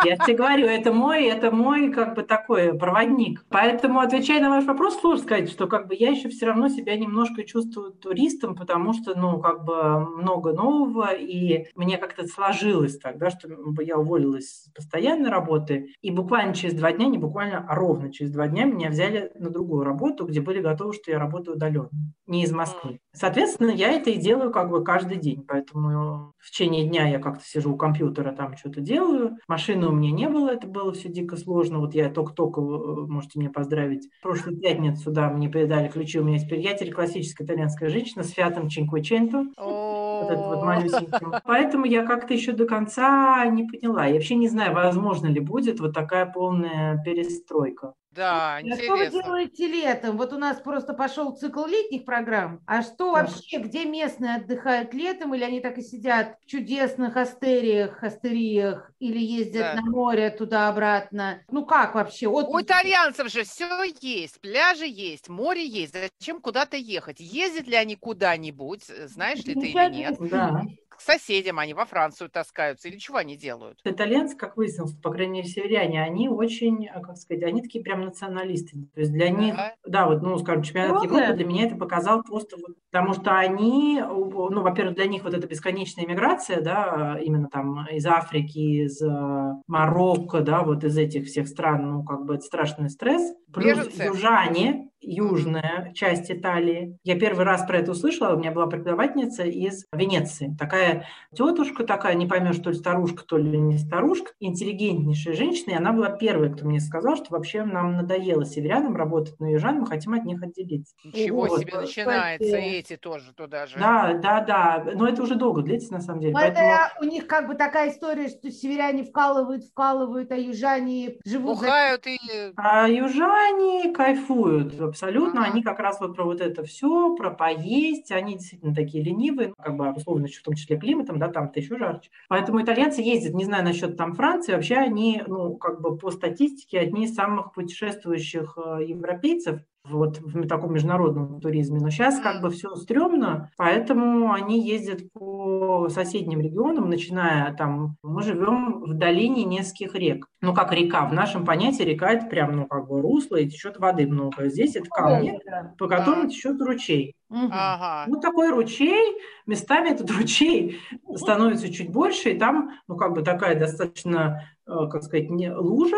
Я 0.03 0.17
тебе 0.17 0.35
говорю, 0.35 0.65
это 0.65 0.91
мой, 0.91 1.25
это 1.25 1.51
мой 1.51 1.91
как 1.91 2.15
бы 2.15 2.23
такой 2.23 2.73
проводник. 2.73 3.45
Поэтому, 3.49 3.99
отвечая 3.99 4.41
на 4.41 4.49
ваш 4.49 4.65
вопрос, 4.65 4.99
сложно 4.99 5.23
сказать, 5.23 5.51
что 5.51 5.67
как 5.67 5.87
бы 5.87 5.93
я 5.93 6.09
еще 6.09 6.29
все 6.29 6.47
равно 6.47 6.67
себя 6.67 6.97
немножко 6.97 7.43
чувствую 7.43 7.91
туристом, 7.91 8.55
потому 8.55 8.93
что, 8.93 9.15
ну, 9.15 9.39
как 9.39 9.65
бы 9.65 9.99
много 9.99 10.51
нового, 10.51 11.13
и 11.13 11.67
мне 11.75 11.99
как-то 11.99 12.25
сложилось 12.25 12.97
так, 12.97 13.19
да, 13.19 13.29
что 13.29 13.49
я 13.81 13.99
уволилась 13.99 14.63
с 14.65 14.69
постоянной 14.73 15.29
работы, 15.29 15.93
и 16.01 16.09
буквально 16.09 16.55
через 16.55 16.73
два 16.73 16.91
дня, 16.91 17.05
не 17.05 17.19
буквально, 17.19 17.63
а 17.69 17.75
ровно 17.75 18.11
через 18.11 18.31
два 18.31 18.47
дня 18.47 18.65
меня 18.65 18.89
взяли 18.89 19.31
на 19.35 19.51
другую 19.51 19.83
работу, 19.83 20.25
где 20.25 20.41
были 20.41 20.59
готовы, 20.59 20.86
что 20.93 21.11
я 21.11 21.19
работаю 21.19 21.55
удаленно, 21.55 21.89
не 22.25 22.43
из 22.43 22.51
Москвы. 22.51 22.99
Соответственно, 23.13 23.71
я 23.71 23.91
это 23.91 24.09
и 24.09 24.17
делаю 24.17 24.51
как 24.51 24.69
бы 24.69 24.83
каждый 24.83 25.17
день, 25.17 25.43
поэтому 25.47 26.33
в 26.37 26.51
течение 26.51 26.87
дня 26.87 27.07
я 27.07 27.19
как-то 27.19 27.43
сижу 27.43 27.73
у 27.73 27.77
компьютера, 27.77 28.31
там 28.31 28.55
что-то 28.57 28.81
делаю. 28.81 29.37
Машины 29.47 29.87
у 29.87 29.91
меня 29.91 30.11
не 30.11 30.29
было, 30.29 30.49
это 30.49 30.67
было 30.67 30.93
все 30.93 31.09
дико 31.09 31.35
сложно. 31.35 31.79
Вот 31.79 31.93
я 31.93 32.09
только-только, 32.09 32.61
э, 32.61 32.63
можете 33.07 33.39
меня 33.39 33.49
поздравить, 33.49 34.07
в 34.19 34.23
прошлую 34.23 34.57
пятницу, 34.59 35.11
да, 35.11 35.29
мне 35.29 35.49
передали 35.49 35.87
ключи, 35.87 36.19
у 36.19 36.23
меня 36.23 36.37
я 36.49 36.73
теперь 36.73 36.93
классическая 36.93 37.45
итальянская 37.45 37.89
женщина 37.89 38.23
с 38.23 38.29
фиатом 38.29 38.69
Чинквиченто, 38.69 39.47
вот 39.57 40.31
этот 40.31 40.45
вот 40.45 40.63
малюсеньким. 40.63 41.33
Поэтому 41.43 41.85
я 41.85 42.05
как-то 42.05 42.33
еще 42.33 42.51
до 42.51 42.65
конца 42.65 43.45
не 43.45 43.63
поняла. 43.63 44.05
Я 44.05 44.15
вообще 44.15 44.35
не 44.35 44.47
знаю, 44.47 44.73
возможно 44.73 45.27
ли 45.27 45.39
будет 45.39 45.79
вот 45.79 45.93
такая 45.93 46.25
полная 46.25 47.01
перестройка. 47.03 47.93
Да, 48.17 48.59
А 48.63 48.75
что 48.75 48.97
вы 48.97 49.05
интересно. 49.05 49.11
делаете 49.11 49.67
летом? 49.67 50.17
Вот 50.17 50.33
у 50.33 50.37
нас 50.39 50.59
просто 50.59 50.93
пошел 50.93 51.35
цикл 51.35 51.65
летних 51.65 52.05
программ. 52.05 52.61
А 52.65 52.81
что 52.81 53.11
вообще, 53.11 53.59
где 53.59 53.85
местные 53.85 54.35
отдыхают 54.35 54.93
летом? 54.93 55.35
Или 55.35 55.43
они 55.43 55.59
так 55.61 55.77
и 55.77 55.81
сидят 55.83 56.37
в 56.41 56.47
чудесных 56.47 57.15
астериях, 57.15 58.01
астериях? 58.03 58.91
Или 58.99 59.19
ездят 59.19 59.65
Да. 59.67 59.75
на 59.75 59.83
море 59.83 60.31
туда-обратно? 60.31 61.41
Ну 61.51 61.65
как 61.65 61.93
вообще? 61.95 62.27
Вот 62.27 62.47
У 62.47 62.59
итальянцев 62.59 63.29
же 63.31 63.43
все 63.43 63.83
есть, 64.01 64.41
пляжи 64.41 64.87
есть, 64.87 65.29
море 65.29 65.65
есть. 65.65 65.93
Зачем 65.93 66.41
куда-то 66.41 66.77
ехать? 66.77 67.19
Ездят 67.19 67.67
ли 67.67 67.75
они 67.75 67.95
куда-нибудь, 67.95 68.85
знаешь 68.85 69.45
ли 69.45 69.55
ты 69.55 69.73
или 69.73 69.85
нет? 69.85 70.15
Да. 70.19 70.63
К 70.97 71.01
соседям 71.01 71.59
они 71.59 71.75
во 71.75 71.85
Францию 71.85 72.27
таскаются 72.29 72.87
или 72.87 72.97
чего 72.97 73.17
они 73.17 73.37
делают? 73.37 73.79
Итальянцы, 73.83 74.35
как 74.35 74.57
выяснилось, 74.57 74.93
по 74.93 75.11
крайней 75.11 75.41
мере, 75.41 75.47
северяне, 75.47 76.01
они 76.01 76.27
очень, 76.27 76.87
а, 76.87 77.01
как 77.01 77.17
сказать, 77.17 77.43
они 77.43 77.61
такие 77.61 77.83
прям 77.83 78.01
националисты. 78.01 78.87
То 78.95 79.01
есть 79.01 79.11
для 79.13 79.29
них, 79.29 79.55
Да. 79.55 79.73
да, 79.85 80.07
вот, 80.07 80.23
ну, 80.23 80.37
скажем, 80.39 80.63
чемпионат 80.63 80.89
Правда? 80.93 81.07
Европы 81.07 81.33
для 81.35 81.45
меня 81.45 81.65
это 81.67 81.75
показал 81.75 82.23
просто, 82.23 82.57
вот, 82.57 82.75
потому 82.91 83.13
что 83.13 83.37
они, 83.37 84.01
ну, 84.01 84.61
во-первых, 84.63 84.95
для 84.95 85.05
них 85.05 85.23
вот 85.23 85.35
эта 85.35 85.45
бесконечная 85.47 86.07
миграция, 86.07 86.61
да, 86.61 87.19
именно 87.21 87.47
там 87.47 87.85
из 87.89 88.05
Африки, 88.07 88.57
из 88.57 88.99
э, 88.99 89.53
Марокко, 89.67 90.39
да, 90.41 90.63
вот 90.63 90.83
из 90.83 90.97
этих 90.97 91.27
всех 91.27 91.47
стран, 91.47 91.91
ну, 91.91 92.03
как 92.03 92.25
бы 92.25 92.33
это 92.35 92.43
страшный 92.43 92.89
стресс. 92.89 93.35
Плюс 93.53 93.77
Беженцы. 93.77 94.03
южане, 94.03 94.86
южная 94.99 95.91
часть 95.93 96.31
Италии. 96.31 96.97
Я 97.03 97.19
первый 97.19 97.45
раз 97.45 97.63
про 97.65 97.77
это 97.79 97.91
услышала, 97.91 98.35
у 98.35 98.39
меня 98.39 98.51
была 98.51 98.67
преподавательница 98.67 99.43
из 99.43 99.85
Венеции. 99.93 100.55
Такая 100.59 101.05
тетушка 101.35 101.83
такая, 101.83 102.15
не 102.15 102.25
поймешь, 102.27 102.57
то 102.57 102.69
ли 102.71 102.75
старушка, 102.75 103.23
то 103.25 103.37
ли 103.37 103.57
не 103.59 103.77
старушка, 103.77 104.31
интеллигентнейшая 104.39 105.35
женщина, 105.35 105.71
и 105.71 105.75
она 105.75 105.93
была 105.93 106.09
первой, 106.09 106.51
кто 106.53 106.65
мне 106.65 106.79
сказал, 106.79 107.15
что 107.15 107.27
вообще 107.29 107.63
нам 107.63 107.93
надоело 107.93 108.45
северянам 108.45 108.95
работать 108.95 109.39
на 109.39 109.51
южан, 109.51 109.79
мы 109.79 109.87
хотим 109.87 110.13
от 110.13 110.25
них 110.25 110.41
отделиться. 110.41 110.95
Ничего 111.03 111.45
Вот. 111.45 111.61
себе 111.61 111.73
начинается, 111.75 112.57
и 112.57 112.69
эти 112.79 112.97
тоже 112.97 113.33
туда 113.33 113.67
же. 113.67 113.77
Да, 113.77 114.13
да, 114.21 114.41
да, 114.41 114.85
но 114.95 115.07
это 115.07 115.21
уже 115.23 115.35
долго 115.35 115.61
длится, 115.61 115.93
на 115.93 116.01
самом 116.01 116.21
деле. 116.21 116.33
Ну, 116.33 116.39
Поэтому- 116.39 116.65
это 116.67 116.91
у 117.01 117.03
них 117.05 117.27
как 117.27 117.47
бы 117.47 117.55
такая 117.55 117.91
история, 117.91 118.27
что 118.29 118.51
северяне 118.51 119.03
вкалывают, 119.03 119.63
вкалывают, 119.65 120.31
а 120.31 120.35
южане 120.37 121.17
живут 121.25 121.59
за 121.59 121.65
Бухают 121.65 122.07
и... 122.07 122.17
А 122.55 122.87
южане 122.87 123.93
кайфуют 123.93 124.73
абсолютно. 124.87 125.43
Они 125.43 125.61
как 125.61 125.79
раз 125.79 125.99
вот 125.99 126.15
про 126.15 126.25
вот 126.25 126.41
это 126.41 126.63
все, 126.63 127.15
про 127.15 127.31
поесть. 127.31 128.11
Они 128.11 128.33
действительно 128.33 128.73
такие 128.73 129.03
ленивые, 129.03 129.49
ну, 129.49 129.55
как 129.57 129.75
бы 129.75 129.87
обусловлено 129.87 130.27
еще 130.27 130.39
в 130.39 130.43
том 130.43 130.55
числе 130.55 130.77
климатом, 130.77 131.19
да, 131.19 131.29
там-то 131.29 131.59
еще 131.59 131.77
жарче. 131.77 132.09
Поэтому 132.27 132.61
итальянцы 132.61 133.01
ездят, 133.01 133.33
не 133.33 133.45
знаю 133.45 133.63
насчет 133.63 133.97
там 133.97 134.13
Франции, 134.13 134.53
вообще 134.53 134.75
они, 134.75 135.23
ну, 135.27 135.55
как 135.55 135.81
бы 135.81 135.97
по 135.97 136.11
статистике, 136.11 136.79
одни 136.79 137.05
из 137.05 137.15
самых 137.15 137.53
путешествующих 137.53 138.57
э, 138.57 138.85
европейцев. 138.85 139.61
Вот 139.89 140.19
в 140.19 140.47
таком 140.47 140.73
международном 140.73 141.39
туризме. 141.41 141.79
Но 141.79 141.89
сейчас 141.89 142.19
как 142.19 142.41
бы 142.41 142.49
все 142.49 142.75
стрёмно, 142.75 143.51
поэтому 143.57 144.31
они 144.31 144.65
ездят 144.65 145.11
по 145.13 145.89
соседним 145.89 146.41
регионам, 146.41 146.89
начиная 146.89 147.53
там, 147.53 147.95
мы 148.03 148.21
живем 148.23 148.81
в 148.83 148.93
долине 148.93 149.43
нескольких 149.45 149.95
рек. 149.95 150.27
Ну, 150.41 150.53
как 150.53 150.71
река, 150.71 151.07
в 151.07 151.13
нашем 151.13 151.45
понятии 151.45 151.83
река 151.83 152.11
это 152.11 152.27
прям, 152.27 152.55
ну, 152.55 152.65
как 152.67 152.87
бы 152.87 153.01
русло, 153.01 153.37
и 153.37 153.49
течет 153.49 153.77
воды 153.77 154.07
много. 154.07 154.49
Здесь 154.49 154.75
это 154.75 154.87
камни, 154.89 155.39
по 155.77 155.87
которым 155.87 156.29
течет 156.29 156.61
ручей. 156.61 157.15
Ага. 157.29 158.05
Ну, 158.07 158.19
такой 158.19 158.51
ручей, 158.51 159.17
местами 159.45 159.89
этот 159.89 160.09
ручей 160.11 160.79
становится 161.15 161.71
чуть 161.71 161.91
больше, 161.91 162.31
и 162.31 162.39
там, 162.39 162.71
ну, 162.87 162.95
как 162.95 163.13
бы 163.13 163.21
такая 163.21 163.59
достаточно, 163.59 164.43
э, 164.65 164.71
как 164.89 165.03
сказать, 165.03 165.29
не 165.29 165.53
лужа, 165.53 165.97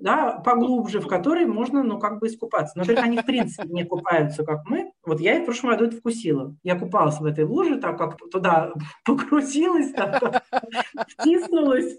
да, 0.00 0.38
поглубже, 0.38 1.00
в 1.00 1.06
которой 1.06 1.46
можно, 1.46 1.82
ну, 1.82 1.98
как 1.98 2.20
бы 2.20 2.26
искупаться. 2.26 2.76
Но 2.76 2.84
только 2.84 3.02
они, 3.02 3.18
в 3.18 3.26
принципе, 3.26 3.68
не 3.68 3.84
купаются, 3.84 4.44
как 4.44 4.64
мы. 4.66 4.92
Вот 5.04 5.20
я 5.20 5.36
и 5.36 5.42
в 5.42 5.44
прошлом 5.44 5.70
году 5.70 5.84
это 5.86 5.96
вкусила. 5.96 6.56
Я 6.62 6.78
купалась 6.78 7.20
в 7.20 7.24
этой 7.24 7.44
луже, 7.44 7.76
так 7.76 7.98
как 7.98 8.16
туда 8.30 8.72
погрузилась, 9.04 9.92
так, 9.92 10.42
втиснулась. 11.08 11.96